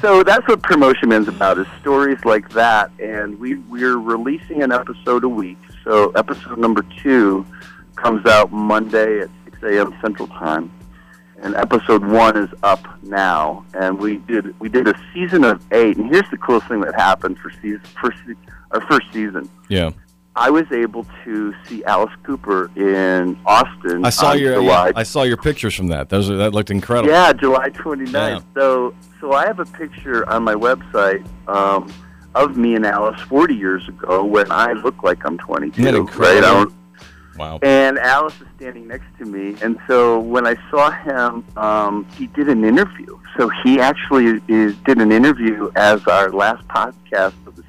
so 0.00 0.22
that's 0.22 0.46
what 0.48 0.62
Promotion 0.62 1.08
Man's 1.08 1.28
about 1.28 1.58
is 1.58 1.66
stories 1.80 2.24
like 2.24 2.50
that, 2.50 2.90
and 2.98 3.38
we 3.38 3.54
we're 3.54 3.98
releasing 3.98 4.62
an 4.62 4.72
episode 4.72 5.24
a 5.24 5.28
week. 5.28 5.58
So 5.84 6.10
episode 6.12 6.58
number 6.58 6.84
two 7.02 7.46
comes 7.96 8.26
out 8.26 8.52
Monday 8.52 9.20
at 9.20 9.30
6 9.44 9.62
a.m. 9.62 9.94
Central 10.00 10.28
Time, 10.28 10.72
and 11.40 11.54
episode 11.54 12.04
one 12.04 12.36
is 12.36 12.50
up 12.62 12.84
now. 13.02 13.64
And 13.74 13.98
we 13.98 14.16
did 14.18 14.58
we 14.60 14.68
did 14.68 14.88
a 14.88 14.94
season 15.14 15.44
of 15.44 15.62
eight, 15.72 15.96
and 15.96 16.10
here's 16.10 16.28
the 16.30 16.38
coolest 16.38 16.66
thing 16.68 16.80
that 16.80 16.94
happened 16.94 17.38
for 17.38 17.50
season 17.62 17.80
first 18.00 18.18
our 18.72 18.80
first 18.82 19.06
season. 19.12 19.48
Yeah, 19.68 19.90
I 20.34 20.48
was 20.50 20.64
able 20.72 21.06
to 21.24 21.54
see 21.66 21.84
Alice 21.84 22.12
Cooper 22.22 22.70
in 22.74 23.38
Austin. 23.44 24.04
I 24.04 24.10
saw 24.10 24.32
your. 24.32 24.54
July. 24.54 24.86
Yeah, 24.86 24.92
I 24.96 25.02
saw 25.02 25.24
your 25.24 25.36
pictures 25.36 25.74
from 25.74 25.88
that. 25.88 26.08
Those 26.08 26.30
are 26.30 26.36
that 26.36 26.54
looked 26.54 26.70
incredible. 26.70 27.10
yeah, 27.12 27.32
July 27.34 27.68
29th. 27.68 28.12
Yeah. 28.12 28.40
So, 28.54 28.94
so 29.20 29.32
I 29.32 29.46
have 29.46 29.58
a 29.60 29.66
picture 29.66 30.28
on 30.30 30.42
my 30.42 30.54
website 30.54 31.26
um, 31.48 31.92
of 32.34 32.56
me 32.56 32.74
and 32.76 32.86
Alice 32.86 33.20
40 33.22 33.54
years 33.54 33.86
ago 33.88 34.24
when 34.24 34.50
I 34.50 34.72
look 34.72 35.02
like 35.02 35.24
I'm 35.26 35.36
22. 35.36 35.72
Isn't 35.80 35.84
that 35.92 35.98
incredible? 35.98 36.40
don't- 36.42 36.74
Wow. 37.38 37.58
and 37.62 37.98
Alice 37.98 38.34
is 38.42 38.46
standing 38.56 38.86
next 38.86 39.06
to 39.18 39.24
me. 39.24 39.56
And 39.62 39.78
so 39.86 40.18
when 40.20 40.46
I 40.46 40.54
saw 40.70 40.90
him, 40.90 41.42
um, 41.56 42.06
he 42.14 42.26
did 42.26 42.50
an 42.50 42.62
interview. 42.62 43.18
So 43.38 43.48
he 43.64 43.80
actually 43.80 44.42
is, 44.48 44.76
did 44.84 44.98
an 44.98 45.10
interview 45.10 45.70
as 45.74 46.06
our 46.06 46.30
last 46.30 46.68
podcast 46.68 47.32
of 47.46 47.56
the. 47.56 47.61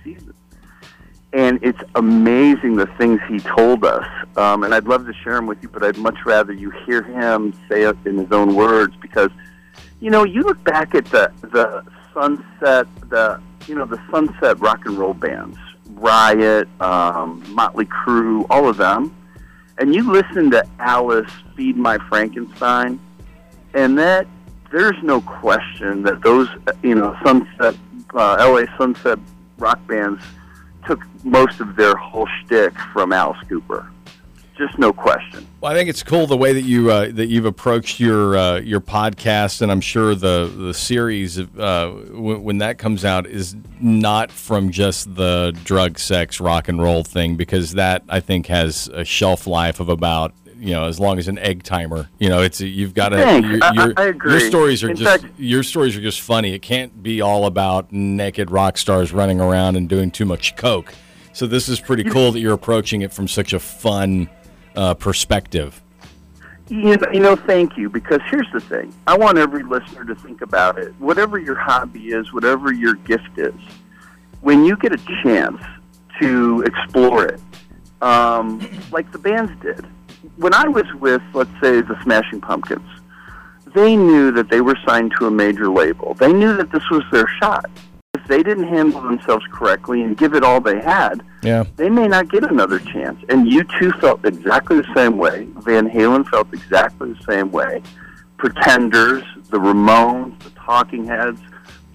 And 1.33 1.59
it's 1.63 1.81
amazing 1.95 2.75
the 2.75 2.85
things 2.97 3.19
he 3.27 3.39
told 3.39 3.83
us. 3.83 4.07
Um, 4.37 4.63
and 4.63 4.73
I'd 4.73 4.85
love 4.85 5.05
to 5.07 5.13
share 5.13 5.33
them 5.35 5.47
with 5.47 5.61
you, 5.63 5.69
but 5.69 5.83
I'd 5.83 5.97
much 5.97 6.17
rather 6.25 6.53
you 6.53 6.71
hear 6.85 7.01
him 7.01 7.53
say 7.67 7.83
it 7.83 7.97
in 8.05 8.17
his 8.17 8.31
own 8.31 8.55
words 8.55 8.95
because, 9.01 9.31
you 9.99 10.11
know, 10.11 10.23
you 10.23 10.43
look 10.43 10.63
back 10.63 10.93
at 10.93 11.05
the, 11.05 11.31
the 11.41 11.83
sunset, 12.13 12.87
the, 13.09 13.41
you 13.67 13.75
know, 13.75 13.85
the 13.85 13.99
sunset 14.11 14.59
rock 14.59 14.85
and 14.85 14.97
roll 14.97 15.15
bands, 15.15 15.57
Riot, 15.95 16.69
um, 16.79 17.43
Motley 17.49 17.85
Crue, 17.85 18.45
all 18.49 18.69
of 18.69 18.77
them 18.77 19.15
and 19.77 19.93
you 19.93 20.09
listen 20.11 20.51
to 20.51 20.63
Alice 20.79 21.31
feed 21.55 21.77
my 21.77 21.97
Frankenstein, 22.09 22.99
and 23.73 23.97
that 23.97 24.27
there's 24.71 25.01
no 25.03 25.21
question 25.21 26.03
that 26.03 26.21
those 26.23 26.47
you 26.81 26.95
know 26.95 27.17
Sunset, 27.23 27.75
uh, 28.13 28.37
L.A. 28.39 28.67
Sunset 28.77 29.19
rock 29.57 29.85
bands 29.87 30.23
took 30.85 31.01
most 31.23 31.59
of 31.59 31.75
their 31.75 31.95
whole 31.95 32.27
shtick 32.27 32.77
from 32.93 33.11
Alice 33.13 33.39
Cooper. 33.47 33.89
just 34.57 34.77
no 34.77 34.93
question. 34.93 35.47
Well, 35.61 35.71
I 35.71 35.75
think 35.75 35.89
it's 35.89 36.03
cool 36.03 36.27
the 36.27 36.37
way 36.37 36.53
that 36.53 36.61
you 36.61 36.91
uh, 36.91 37.09
that 37.13 37.27
you've 37.27 37.45
approached 37.45 37.99
your 37.99 38.37
uh, 38.37 38.59
your 38.59 38.81
podcast, 38.81 39.61
and 39.61 39.71
I'm 39.71 39.81
sure 39.81 40.13
the 40.13 40.51
the 40.55 40.73
series 40.73 41.39
uh, 41.39 41.45
w- 41.57 42.39
when 42.39 42.59
that 42.59 42.77
comes 42.77 43.03
out 43.03 43.25
is 43.25 43.55
not 43.79 44.31
from 44.31 44.71
just 44.71 45.15
the 45.15 45.57
drug, 45.63 45.97
sex, 45.97 46.39
rock 46.39 46.67
and 46.67 46.81
roll 46.81 47.03
thing, 47.03 47.35
because 47.35 47.71
that 47.73 48.03
I 48.09 48.19
think 48.19 48.47
has 48.47 48.89
a 48.93 49.03
shelf 49.03 49.47
life 49.47 49.79
of 49.79 49.89
about 49.89 50.33
you 50.59 50.71
know 50.73 50.85
as 50.85 50.99
long 50.99 51.17
as 51.19 51.27
an 51.27 51.37
egg 51.39 51.63
timer. 51.63 52.09
You 52.19 52.29
know, 52.29 52.41
it's 52.41 52.59
you've 52.61 52.93
got 52.93 53.09
to. 53.09 53.17
Your, 53.17 53.59
I- 53.63 53.71
your, 53.73 53.93
I 53.97 54.03
agree. 54.05 54.31
Your 54.31 54.39
stories 54.41 54.83
are 54.83 54.89
In 54.89 54.95
just 54.95 55.21
fact- 55.23 55.33
your 55.39 55.63
stories 55.63 55.95
are 55.97 56.01
just 56.01 56.21
funny. 56.21 56.53
It 56.53 56.61
can't 56.61 57.01
be 57.03 57.21
all 57.21 57.45
about 57.45 57.91
naked 57.91 58.51
rock 58.51 58.77
stars 58.77 59.11
running 59.11 59.39
around 59.39 59.75
and 59.75 59.87
doing 59.89 60.11
too 60.11 60.25
much 60.25 60.55
coke. 60.55 60.93
So 61.33 61.47
this 61.47 61.67
is 61.67 61.79
pretty 61.79 62.03
cool 62.03 62.31
that 62.31 62.39
you're 62.39 62.53
approaching 62.53 63.01
it 63.01 63.11
from 63.11 63.27
such 63.27 63.53
a 63.53 63.59
fun 63.59 64.29
uh, 64.75 64.93
perspective. 64.93 65.81
You 66.69 66.95
know, 66.97 67.07
you 67.11 67.19
know, 67.19 67.35
thank 67.35 67.75
you. 67.77 67.89
Because 67.89 68.21
here's 68.29 68.47
the 68.53 68.59
thing: 68.59 68.93
I 69.07 69.17
want 69.17 69.37
every 69.37 69.63
listener 69.63 70.05
to 70.05 70.15
think 70.15 70.41
about 70.41 70.77
it. 70.77 70.93
Whatever 70.99 71.37
your 71.39 71.55
hobby 71.55 72.09
is, 72.09 72.31
whatever 72.33 72.71
your 72.71 72.93
gift 72.95 73.37
is, 73.37 73.53
when 74.41 74.63
you 74.63 74.75
get 74.77 74.93
a 74.93 74.97
chance 75.23 75.61
to 76.21 76.61
explore 76.61 77.25
it, 77.25 77.41
um, 78.01 78.61
like 78.91 79.11
the 79.11 79.17
bands 79.17 79.51
did. 79.61 79.85
When 80.37 80.53
I 80.53 80.67
was 80.67 80.85
with, 80.99 81.21
let's 81.33 81.51
say, 81.61 81.81
the 81.81 81.97
Smashing 82.03 82.41
Pumpkins, 82.41 82.87
they 83.75 83.95
knew 83.95 84.31
that 84.31 84.49
they 84.49 84.61
were 84.61 84.77
signed 84.85 85.13
to 85.19 85.27
a 85.27 85.31
major 85.31 85.69
label. 85.69 86.13
They 86.15 86.31
knew 86.33 86.55
that 86.57 86.71
this 86.71 86.83
was 86.89 87.03
their 87.11 87.27
shot. 87.41 87.69
If 88.13 88.25
they 88.27 88.43
didn't 88.43 88.67
handle 88.67 89.01
themselves 89.01 89.45
correctly 89.51 90.01
and 90.03 90.17
give 90.17 90.33
it 90.33 90.43
all 90.43 90.61
they 90.61 90.79
had, 90.79 91.23
Yeah. 91.41 91.63
they 91.77 91.89
may 91.89 92.07
not 92.07 92.29
get 92.29 92.43
another 92.43 92.79
chance. 92.79 93.19
And 93.29 93.51
you 93.51 93.63
two 93.79 93.91
felt 93.93 94.23
exactly 94.25 94.77
the 94.77 94.93
same 94.95 95.17
way. 95.17 95.47
Van 95.59 95.89
Halen 95.89 96.27
felt 96.29 96.53
exactly 96.53 97.13
the 97.13 97.23
same 97.23 97.51
way. 97.51 97.81
Pretenders, 98.37 99.23
the 99.49 99.57
Ramones, 99.57 100.37
the 100.43 100.49
Talking 100.51 101.05
Heads. 101.05 101.39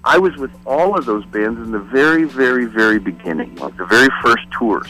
I 0.04 0.18
was 0.18 0.36
with 0.36 0.50
all 0.66 0.96
of 0.98 1.06
those 1.06 1.24
bands 1.26 1.60
in 1.60 1.72
the 1.72 1.78
very, 1.78 2.24
very, 2.24 2.64
very 2.66 2.98
beginning, 2.98 3.54
like 3.56 3.76
the 3.76 3.84
very 3.86 4.08
first 4.22 4.44
tours. 4.50 4.88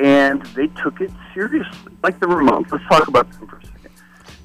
And 0.00 0.42
they 0.54 0.68
took 0.68 1.00
it 1.00 1.10
seriously, 1.34 1.92
like 2.02 2.18
the 2.20 2.26
Ramones. 2.26 2.70
Let's 2.72 2.84
talk 2.88 3.08
about 3.08 3.30
them 3.32 3.46
for 3.46 3.58
a 3.58 3.66
second. 3.66 3.90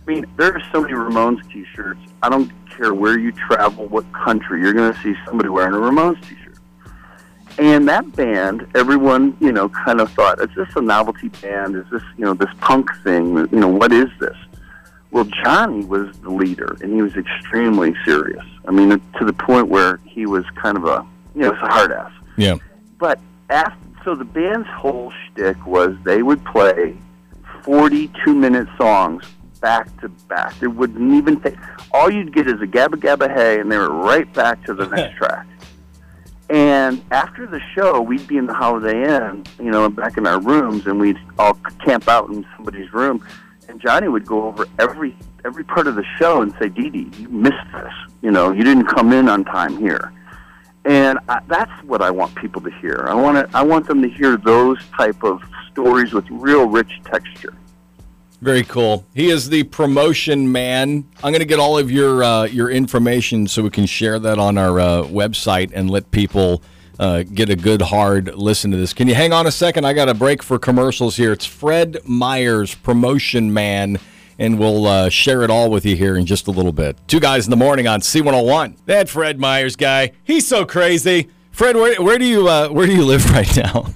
I 0.07 0.11
mean, 0.11 0.25
there 0.37 0.53
are 0.53 0.61
so 0.71 0.81
many 0.81 0.93
Ramones 0.93 1.49
t-shirts. 1.51 1.99
I 2.21 2.29
don't 2.29 2.51
care 2.69 2.93
where 2.93 3.17
you 3.17 3.31
travel, 3.31 3.87
what 3.87 4.11
country, 4.11 4.59
you're 4.61 4.73
going 4.73 4.93
to 4.93 4.99
see 5.01 5.15
somebody 5.25 5.49
wearing 5.49 5.73
a 5.73 5.77
Ramones 5.77 6.21
t-shirt. 6.27 6.57
And 7.57 7.87
that 7.87 8.13
band, 8.17 8.67
everyone, 8.75 9.37
you 9.39 9.53
know, 9.53 9.69
kind 9.69 10.01
of 10.01 10.11
thought, 10.11 10.41
is 10.41 10.49
this 10.57 10.67
a 10.75 10.81
novelty 10.81 11.29
band? 11.29 11.77
Is 11.77 11.85
this, 11.89 12.03
you 12.17 12.25
know, 12.25 12.33
this 12.33 12.49
punk 12.59 12.89
thing? 13.03 13.37
You 13.37 13.47
know, 13.59 13.69
what 13.69 13.93
is 13.93 14.09
this? 14.19 14.35
Well, 15.11 15.23
Johnny 15.23 15.85
was 15.85 16.13
the 16.19 16.29
leader, 16.29 16.75
and 16.81 16.93
he 16.93 17.01
was 17.01 17.15
extremely 17.15 17.95
serious. 18.03 18.43
I 18.67 18.71
mean, 18.71 18.89
to 18.89 19.25
the 19.25 19.31
point 19.31 19.69
where 19.69 20.01
he 20.03 20.25
was 20.25 20.43
kind 20.61 20.75
of 20.75 20.83
a, 20.83 21.05
you 21.33 21.43
know, 21.43 21.53
it's 21.53 21.61
a 21.61 21.67
hard 21.67 21.93
ass. 21.93 22.11
Yeah. 22.35 22.57
But 22.97 23.21
after, 23.49 23.77
so 24.05 24.13
the 24.15 24.23
band's 24.23 24.67
whole 24.69 25.11
shtick 25.11 25.65
was 25.65 25.95
they 26.03 26.21
would 26.21 26.45
play 26.45 26.95
42 27.63 28.33
minute 28.33 28.67
songs 28.77 29.25
back 29.59 29.99
to 30.01 30.09
back. 30.29 30.57
They 30.59 30.67
wouldn't 30.67 31.13
even 31.15 31.41
take, 31.41 31.55
all 31.91 32.11
you'd 32.11 32.33
get 32.33 32.47
is 32.47 32.61
a 32.61 32.67
gabba 32.67 32.95
gabba 32.95 33.33
hey, 33.33 33.59
and 33.59 33.71
they 33.71 33.77
were 33.77 33.89
right 33.89 34.31
back 34.31 34.63
to 34.65 34.75
the 34.75 34.85
next 34.95 35.17
track. 35.17 35.47
And 36.51 37.03
after 37.09 37.47
the 37.47 37.59
show, 37.73 37.99
we'd 37.99 38.27
be 38.27 38.37
in 38.37 38.45
the 38.45 38.53
Holiday 38.53 39.03
Inn, 39.03 39.43
you 39.57 39.71
know, 39.71 39.89
back 39.89 40.15
in 40.17 40.27
our 40.27 40.39
rooms, 40.39 40.85
and 40.85 40.99
we'd 40.99 41.17
all 41.39 41.55
camp 41.83 42.07
out 42.07 42.29
in 42.29 42.45
somebody's 42.55 42.93
room. 42.93 43.25
And 43.67 43.81
Johnny 43.81 44.07
would 44.07 44.27
go 44.27 44.43
over 44.43 44.67
every 44.77 45.17
every 45.43 45.63
part 45.63 45.87
of 45.87 45.95
the 45.95 46.03
show 46.19 46.43
and 46.43 46.53
say, 46.59 46.69
"Dee 46.69 46.91
Dee, 46.91 47.11
you 47.17 47.29
missed 47.29 47.65
this. 47.73 47.91
You 48.21 48.29
know, 48.29 48.51
you 48.51 48.63
didn't 48.63 48.85
come 48.85 49.11
in 49.11 49.27
on 49.27 49.43
time 49.43 49.75
here." 49.77 50.13
And 50.85 51.19
I, 51.27 51.41
that's 51.47 51.71
what 51.83 52.01
I 52.01 52.11
want 52.11 52.35
people 52.35 52.61
to 52.61 52.69
hear. 52.69 53.05
I 53.09 53.15
want 53.15 53.37
to, 53.37 53.57
I 53.57 53.63
want 53.63 53.87
them 53.87 54.01
to 54.03 54.09
hear 54.09 54.37
those 54.37 54.77
type 54.95 55.23
of 55.23 55.41
stories 55.71 56.13
with 56.13 56.25
real 56.29 56.67
rich 56.67 57.01
texture. 57.03 57.53
Very 58.41 58.63
cool. 58.63 59.05
He 59.15 59.29
is 59.29 59.49
the 59.49 59.63
promotion 59.63 60.51
man. 60.51 61.05
I'm 61.23 61.31
going 61.31 61.39
to 61.39 61.45
get 61.45 61.59
all 61.59 61.77
of 61.77 61.89
your 61.89 62.23
uh, 62.23 62.43
your 62.43 62.69
information 62.69 63.47
so 63.47 63.63
we 63.63 63.71
can 63.71 63.85
share 63.87 64.19
that 64.19 64.37
on 64.37 64.57
our 64.57 64.79
uh, 64.79 65.03
website 65.03 65.71
and 65.73 65.89
let 65.89 66.11
people 66.11 66.61
uh, 66.99 67.23
get 67.23 67.49
a 67.49 67.55
good 67.55 67.81
hard 67.81 68.35
listen 68.35 68.71
to 68.71 68.77
this. 68.77 68.93
Can 68.93 69.07
you 69.07 69.15
hang 69.15 69.33
on 69.33 69.47
a 69.47 69.51
second? 69.51 69.85
I 69.85 69.93
got 69.93 70.09
a 70.09 70.13
break 70.13 70.43
for 70.43 70.59
commercials 70.59 71.15
here. 71.15 71.31
It's 71.31 71.45
Fred 71.45 71.97
Myers, 72.05 72.75
promotion 72.75 73.53
man, 73.53 73.99
and 74.37 74.59
we'll 74.59 74.85
uh, 74.85 75.09
share 75.09 75.43
it 75.43 75.49
all 75.49 75.69
with 75.69 75.85
you 75.85 75.95
here 75.95 76.15
in 76.17 76.25
just 76.25 76.47
a 76.47 76.51
little 76.51 76.71
bit. 76.71 76.97
Two 77.07 77.19
guys 77.19 77.45
in 77.45 77.51
the 77.51 77.57
morning 77.57 77.87
on 77.87 78.01
C101. 78.01 78.77
That 78.85 79.09
Fred 79.09 79.39
Myers 79.39 79.75
guy, 79.75 80.11
he's 80.23 80.47
so 80.47 80.65
crazy. 80.65 81.29
Fred, 81.51 81.75
where, 81.75 82.01
where 82.01 82.17
do 82.17 82.25
you 82.25 82.47
uh, 82.47 82.67
where 82.69 82.85
do 82.85 82.93
you 82.93 83.05
live 83.05 83.29
right 83.31 83.55
now? 83.57 83.87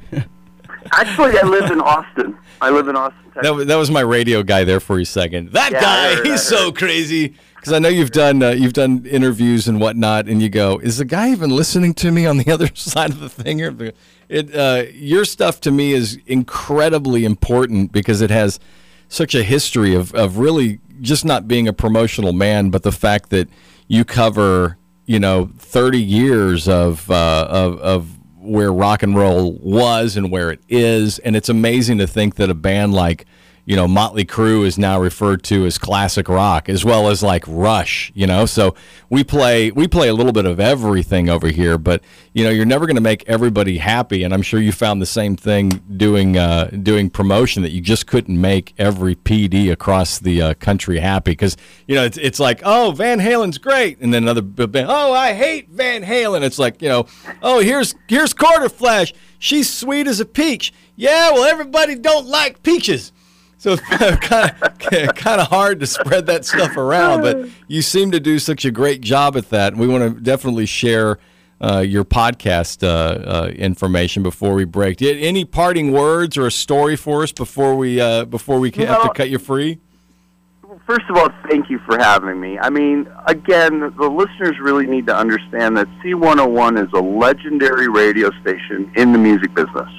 Actually, 0.93 1.37
I 1.37 1.43
live 1.43 1.69
in 1.71 1.81
Austin. 1.81 2.37
I 2.61 2.69
live 2.69 2.87
in 2.87 2.95
Austin, 2.95 3.21
Texas. 3.25 3.43
That 3.43 3.53
was, 3.55 3.65
that 3.67 3.75
was 3.75 3.91
my 3.91 4.01
radio 4.01 4.43
guy 4.43 4.63
there 4.63 4.79
for 4.79 4.99
a 4.99 5.05
second. 5.05 5.51
That 5.51 5.71
Yeah, 5.71 5.81
guy, 5.81 6.15
heard, 6.15 6.25
he's 6.25 6.41
so 6.41 6.71
crazy. 6.71 7.35
Because 7.55 7.73
I 7.73 7.79
know 7.79 7.89
you've 7.89 8.11
done 8.11 8.41
uh, 8.41 8.51
you've 8.51 8.71
done 8.73 9.05
interviews 9.05 9.67
and 9.67 9.81
whatnot, 9.81 10.27
and 10.29 10.41
you 10.41 10.47
go, 10.47 10.79
"Is 10.79 10.97
the 10.97 11.05
guy 11.05 11.31
even 11.31 11.49
listening 11.49 11.93
to 11.95 12.11
me 12.11 12.25
on 12.25 12.37
the 12.37 12.49
other 12.53 12.69
side 12.73 13.09
of 13.11 13.19
the 13.19 13.29
thing?" 13.29 13.59
It 14.29 14.55
uh, 14.55 14.85
your 14.93 15.25
stuff 15.25 15.59
to 15.61 15.71
me 15.71 15.91
is 15.91 16.17
incredibly 16.25 17.25
important 17.25 17.91
because 17.91 18.21
it 18.21 18.29
has 18.29 18.59
such 19.09 19.35
a 19.35 19.43
history 19.43 19.93
of 19.95 20.13
of 20.13 20.37
really 20.37 20.79
just 21.01 21.25
not 21.25 21.47
being 21.47 21.67
a 21.67 21.73
promotional 21.73 22.31
man, 22.31 22.69
but 22.69 22.83
the 22.83 22.91
fact 22.91 23.29
that 23.31 23.49
you 23.87 24.05
cover 24.05 24.77
you 25.05 25.19
know 25.19 25.49
thirty 25.57 26.01
years 26.01 26.67
of 26.67 27.09
uh, 27.11 27.47
of 27.49 27.79
of 27.79 28.19
where 28.37 28.71
rock 28.71 29.03
and 29.03 29.15
roll 29.15 29.53
was 29.59 30.15
and 30.15 30.31
where 30.31 30.49
it 30.51 30.61
is, 30.69 31.19
and 31.19 31.35
it's 31.35 31.49
amazing 31.49 31.97
to 31.97 32.07
think 32.07 32.35
that 32.35 32.49
a 32.49 32.53
band 32.53 32.93
like 32.93 33.25
you 33.69 33.75
know 33.75 33.87
Motley 33.87 34.25
Crue 34.25 34.65
is 34.65 34.79
now 34.79 34.99
referred 34.99 35.43
to 35.43 35.63
as 35.67 35.77
classic 35.77 36.27
rock 36.27 36.69
as 36.69 36.83
well 36.83 37.07
as 37.07 37.21
like 37.21 37.43
Rush, 37.47 38.11
you 38.15 38.25
know. 38.25 38.47
So 38.47 38.73
we 39.11 39.23
play 39.23 39.69
we 39.69 39.87
play 39.87 40.07
a 40.09 40.13
little 40.15 40.31
bit 40.31 40.47
of 40.47 40.59
everything 40.59 41.29
over 41.29 41.49
here, 41.49 41.77
but 41.77 42.01
you 42.33 42.43
know 42.43 42.49
you're 42.49 42.65
never 42.65 42.87
going 42.87 42.95
to 42.95 43.01
make 43.01 43.23
everybody 43.29 43.77
happy, 43.77 44.23
and 44.23 44.33
I'm 44.33 44.41
sure 44.41 44.59
you 44.59 44.71
found 44.71 45.03
the 45.03 45.05
same 45.05 45.35
thing 45.35 45.83
doing 45.95 46.35
uh, 46.35 46.71
doing 46.81 47.11
promotion 47.11 47.61
that 47.61 47.69
you 47.69 47.79
just 47.79 48.07
couldn't 48.07 48.41
make 48.41 48.73
every 48.79 49.13
PD 49.13 49.71
across 49.71 50.17
the 50.17 50.41
uh, 50.41 50.53
country 50.55 50.97
happy 50.97 51.31
because 51.33 51.55
you 51.87 51.93
know 51.93 52.03
it's 52.03 52.17
it's 52.17 52.39
like 52.39 52.61
oh 52.65 52.89
Van 52.89 53.19
Halen's 53.19 53.59
great, 53.59 53.99
and 53.99 54.11
then 54.11 54.23
another 54.23 54.41
band 54.41 54.87
oh 54.89 55.13
I 55.13 55.33
hate 55.33 55.69
Van 55.69 56.03
Halen. 56.03 56.41
It's 56.41 56.57
like 56.57 56.81
you 56.81 56.89
know 56.89 57.05
oh 57.43 57.59
here's 57.59 57.93
here's 58.07 58.33
Quarter 58.33 58.69
Flash, 58.69 59.13
she's 59.37 59.71
sweet 59.71 60.07
as 60.07 60.19
a 60.19 60.25
peach. 60.25 60.73
Yeah, 60.95 61.33
well 61.33 61.43
everybody 61.43 61.93
don't 61.93 62.25
like 62.25 62.63
peaches. 62.63 63.11
So 63.59 63.73
it's 63.73 63.81
kind 63.81 64.55
of 64.61 64.77
kind 65.15 65.41
of 65.41 65.47
hard 65.47 65.81
to 65.81 65.87
spread 65.87 66.27
that 66.27 66.45
stuff 66.45 66.77
around, 66.77 67.21
but 67.21 67.49
you 67.67 67.81
seem 67.81 68.11
to 68.11 68.19
do 68.19 68.39
such 68.39 68.63
a 68.63 68.71
great 68.71 69.01
job 69.01 69.35
at 69.35 69.49
that. 69.49 69.73
And 69.73 69.81
we 69.81 69.87
want 69.87 70.15
to 70.15 70.21
definitely 70.21 70.65
share 70.65 71.19
uh, 71.59 71.79
your 71.79 72.05
podcast 72.05 72.83
uh, 72.83 72.87
uh, 72.87 73.47
information 73.49 74.23
before 74.23 74.53
we 74.53 74.63
break. 74.63 75.01
Any 75.01 75.43
parting 75.43 75.91
words 75.91 76.37
or 76.37 76.47
a 76.47 76.51
story 76.51 76.95
for 76.95 77.21
us 77.21 77.33
before 77.33 77.75
we 77.75 77.99
uh, 77.99 78.23
before 78.25 78.59
we 78.59 78.71
have 78.71 79.03
to 79.03 79.11
cut 79.13 79.29
you 79.29 79.37
free? 79.39 79.79
First 80.87 81.09
of 81.09 81.17
all, 81.17 81.29
thank 81.49 81.69
you 81.69 81.79
for 81.79 81.97
having 81.99 82.39
me. 82.39 82.57
I 82.57 82.69
mean, 82.69 83.07
again, 83.27 83.93
the 83.97 84.07
listeners 84.07 84.57
really 84.59 84.87
need 84.87 85.05
to 85.07 85.15
understand 85.15 85.75
that 85.77 85.87
C101 86.01 86.81
is 86.81 86.91
a 86.93 87.01
legendary 87.01 87.89
radio 87.89 88.31
station 88.41 88.89
in 88.95 89.11
the 89.11 89.17
music 89.17 89.53
business. 89.53 89.89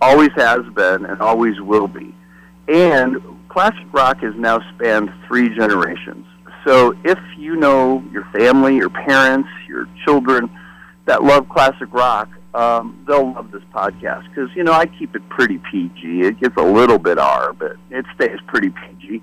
Always 0.00 0.30
has 0.36 0.62
been 0.74 1.04
and 1.04 1.20
always 1.20 1.60
will 1.60 1.86
be. 1.86 2.14
And 2.68 3.20
classic 3.48 3.86
rock 3.92 4.18
has 4.20 4.34
now 4.36 4.60
spanned 4.74 5.12
three 5.26 5.54
generations. 5.54 6.26
So 6.66 6.94
if 7.04 7.18
you 7.36 7.56
know 7.56 8.02
your 8.10 8.24
family, 8.32 8.76
your 8.76 8.90
parents, 8.90 9.48
your 9.68 9.86
children 10.04 10.48
that 11.04 11.22
love 11.22 11.48
classic 11.48 11.92
rock, 11.92 12.28
um, 12.54 13.04
they'll 13.06 13.32
love 13.32 13.50
this 13.50 13.62
podcast 13.74 14.28
because 14.28 14.48
you 14.54 14.62
know 14.62 14.72
I 14.72 14.86
keep 14.86 15.14
it 15.14 15.28
pretty 15.28 15.58
PG. 15.70 16.22
It 16.22 16.40
gets 16.40 16.56
a 16.56 16.62
little 16.62 16.98
bit 16.98 17.18
R, 17.18 17.52
but 17.52 17.76
it 17.90 18.06
stays 18.14 18.38
pretty 18.46 18.70
PG. 18.70 19.22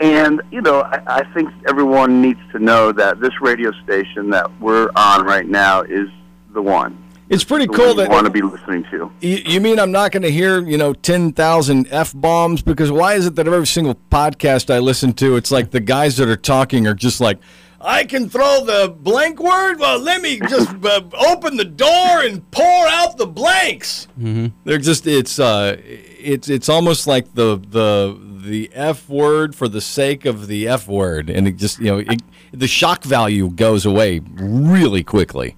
And 0.00 0.42
you 0.50 0.60
know, 0.60 0.80
I, 0.80 1.00
I 1.06 1.34
think 1.34 1.50
everyone 1.68 2.20
needs 2.20 2.40
to 2.52 2.58
know 2.58 2.92
that 2.92 3.20
this 3.20 3.40
radio 3.40 3.70
station 3.84 4.30
that 4.30 4.60
we're 4.60 4.90
on 4.96 5.24
right 5.24 5.46
now 5.46 5.82
is 5.82 6.08
the 6.52 6.60
one. 6.60 7.03
It's 7.34 7.44
pretty 7.44 7.66
cool 7.66 7.88
one 7.88 7.96
you 7.96 8.02
that 8.02 8.10
want 8.10 8.26
to 8.26 8.30
be 8.30 8.42
listening 8.42 8.84
to. 8.90 9.10
You, 9.20 9.36
you 9.44 9.60
mean 9.60 9.78
I'm 9.78 9.92
not 9.92 10.12
going 10.12 10.22
to 10.22 10.30
hear, 10.30 10.60
you 10.62 10.78
know, 10.78 10.94
10,000 10.94 11.88
F 11.90 12.12
bombs? 12.14 12.62
Because 12.62 12.90
why 12.92 13.14
is 13.14 13.26
it 13.26 13.34
that 13.34 13.46
every 13.46 13.66
single 13.66 13.96
podcast 14.10 14.72
I 14.72 14.78
listen 14.78 15.12
to, 15.14 15.36
it's 15.36 15.50
like 15.50 15.70
the 15.70 15.80
guys 15.80 16.16
that 16.18 16.28
are 16.28 16.36
talking 16.36 16.86
are 16.86 16.94
just 16.94 17.20
like, 17.20 17.38
I 17.80 18.04
can 18.04 18.30
throw 18.30 18.64
the 18.64 18.88
blank 18.88 19.40
word. 19.40 19.78
Well, 19.78 19.98
let 19.98 20.22
me 20.22 20.38
just 20.38 20.70
uh, 20.84 21.02
open 21.12 21.56
the 21.56 21.66
door 21.66 22.22
and 22.22 22.50
pour 22.50 22.86
out 22.86 23.18
the 23.18 23.26
blanks. 23.26 24.08
Mm-hmm. 24.18 24.46
They're 24.64 24.78
just 24.78 25.06
it's 25.06 25.38
uh 25.38 25.76
it's 25.84 26.48
it's 26.48 26.70
almost 26.70 27.06
like 27.06 27.34
the 27.34 27.58
the 27.58 28.18
the 28.46 28.70
f 28.72 29.06
word 29.10 29.54
for 29.54 29.68
the 29.68 29.82
sake 29.82 30.24
of 30.24 30.46
the 30.46 30.66
f 30.66 30.88
word, 30.88 31.28
and 31.28 31.46
it 31.46 31.56
just 31.56 31.78
you 31.78 31.86
know 31.86 31.98
it, 31.98 32.22
the 32.52 32.68
shock 32.68 33.04
value 33.04 33.50
goes 33.50 33.84
away 33.84 34.20
really 34.32 35.04
quickly. 35.04 35.54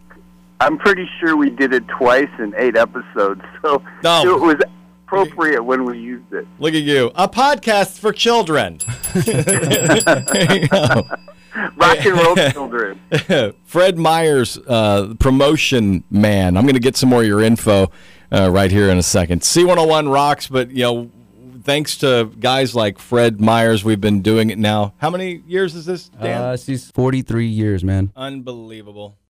I'm 0.60 0.78
pretty 0.78 1.08
sure 1.20 1.36
we 1.36 1.50
did 1.50 1.72
it 1.74 1.86
twice 1.88 2.28
in 2.38 2.54
eight 2.56 2.76
episodes, 2.76 3.42
so 3.62 3.82
No. 4.02 4.22
it 4.36 4.40
was 4.40 4.56
appropriate 5.04 5.62
when 5.62 5.84
we 5.84 5.98
used 5.98 6.32
it. 6.32 6.46
Look 6.58 6.74
at 6.74 6.82
you, 6.82 7.12
a 7.14 7.28
podcast 7.28 7.98
for 7.98 8.12
children. 8.12 8.80
There 9.14 10.56
you 10.60 10.68
go. 10.68 11.02
Rock 11.76 12.04
and 12.04 12.18
roll 12.18 12.36
children. 12.50 13.00
Fred 13.64 13.96
Myers, 13.98 14.58
uh, 14.66 15.14
promotion 15.18 16.04
man. 16.10 16.56
I'm 16.56 16.64
going 16.64 16.74
to 16.74 16.80
get 16.80 16.96
some 16.96 17.08
more 17.08 17.22
of 17.22 17.26
your 17.26 17.40
info 17.42 17.90
uh, 18.30 18.50
right 18.50 18.70
here 18.70 18.90
in 18.90 18.98
a 18.98 19.02
second. 19.02 19.40
C101 19.40 20.12
rocks, 20.12 20.48
but 20.48 20.70
you 20.70 20.82
know, 20.82 21.10
thanks 21.62 21.96
to 21.98 22.30
guys 22.38 22.74
like 22.74 22.98
Fred 22.98 23.40
Myers, 23.40 23.84
we've 23.84 24.00
been 24.00 24.20
doing 24.20 24.50
it 24.50 24.58
now. 24.58 24.92
How 24.98 25.08
many 25.08 25.42
years 25.46 25.74
is 25.74 25.86
this, 25.86 26.08
Dan? 26.10 26.42
Uh, 26.42 26.56
she's 26.58 26.90
43 26.90 27.46
years, 27.46 27.82
man. 27.82 28.12
Unbelievable. 28.16 29.16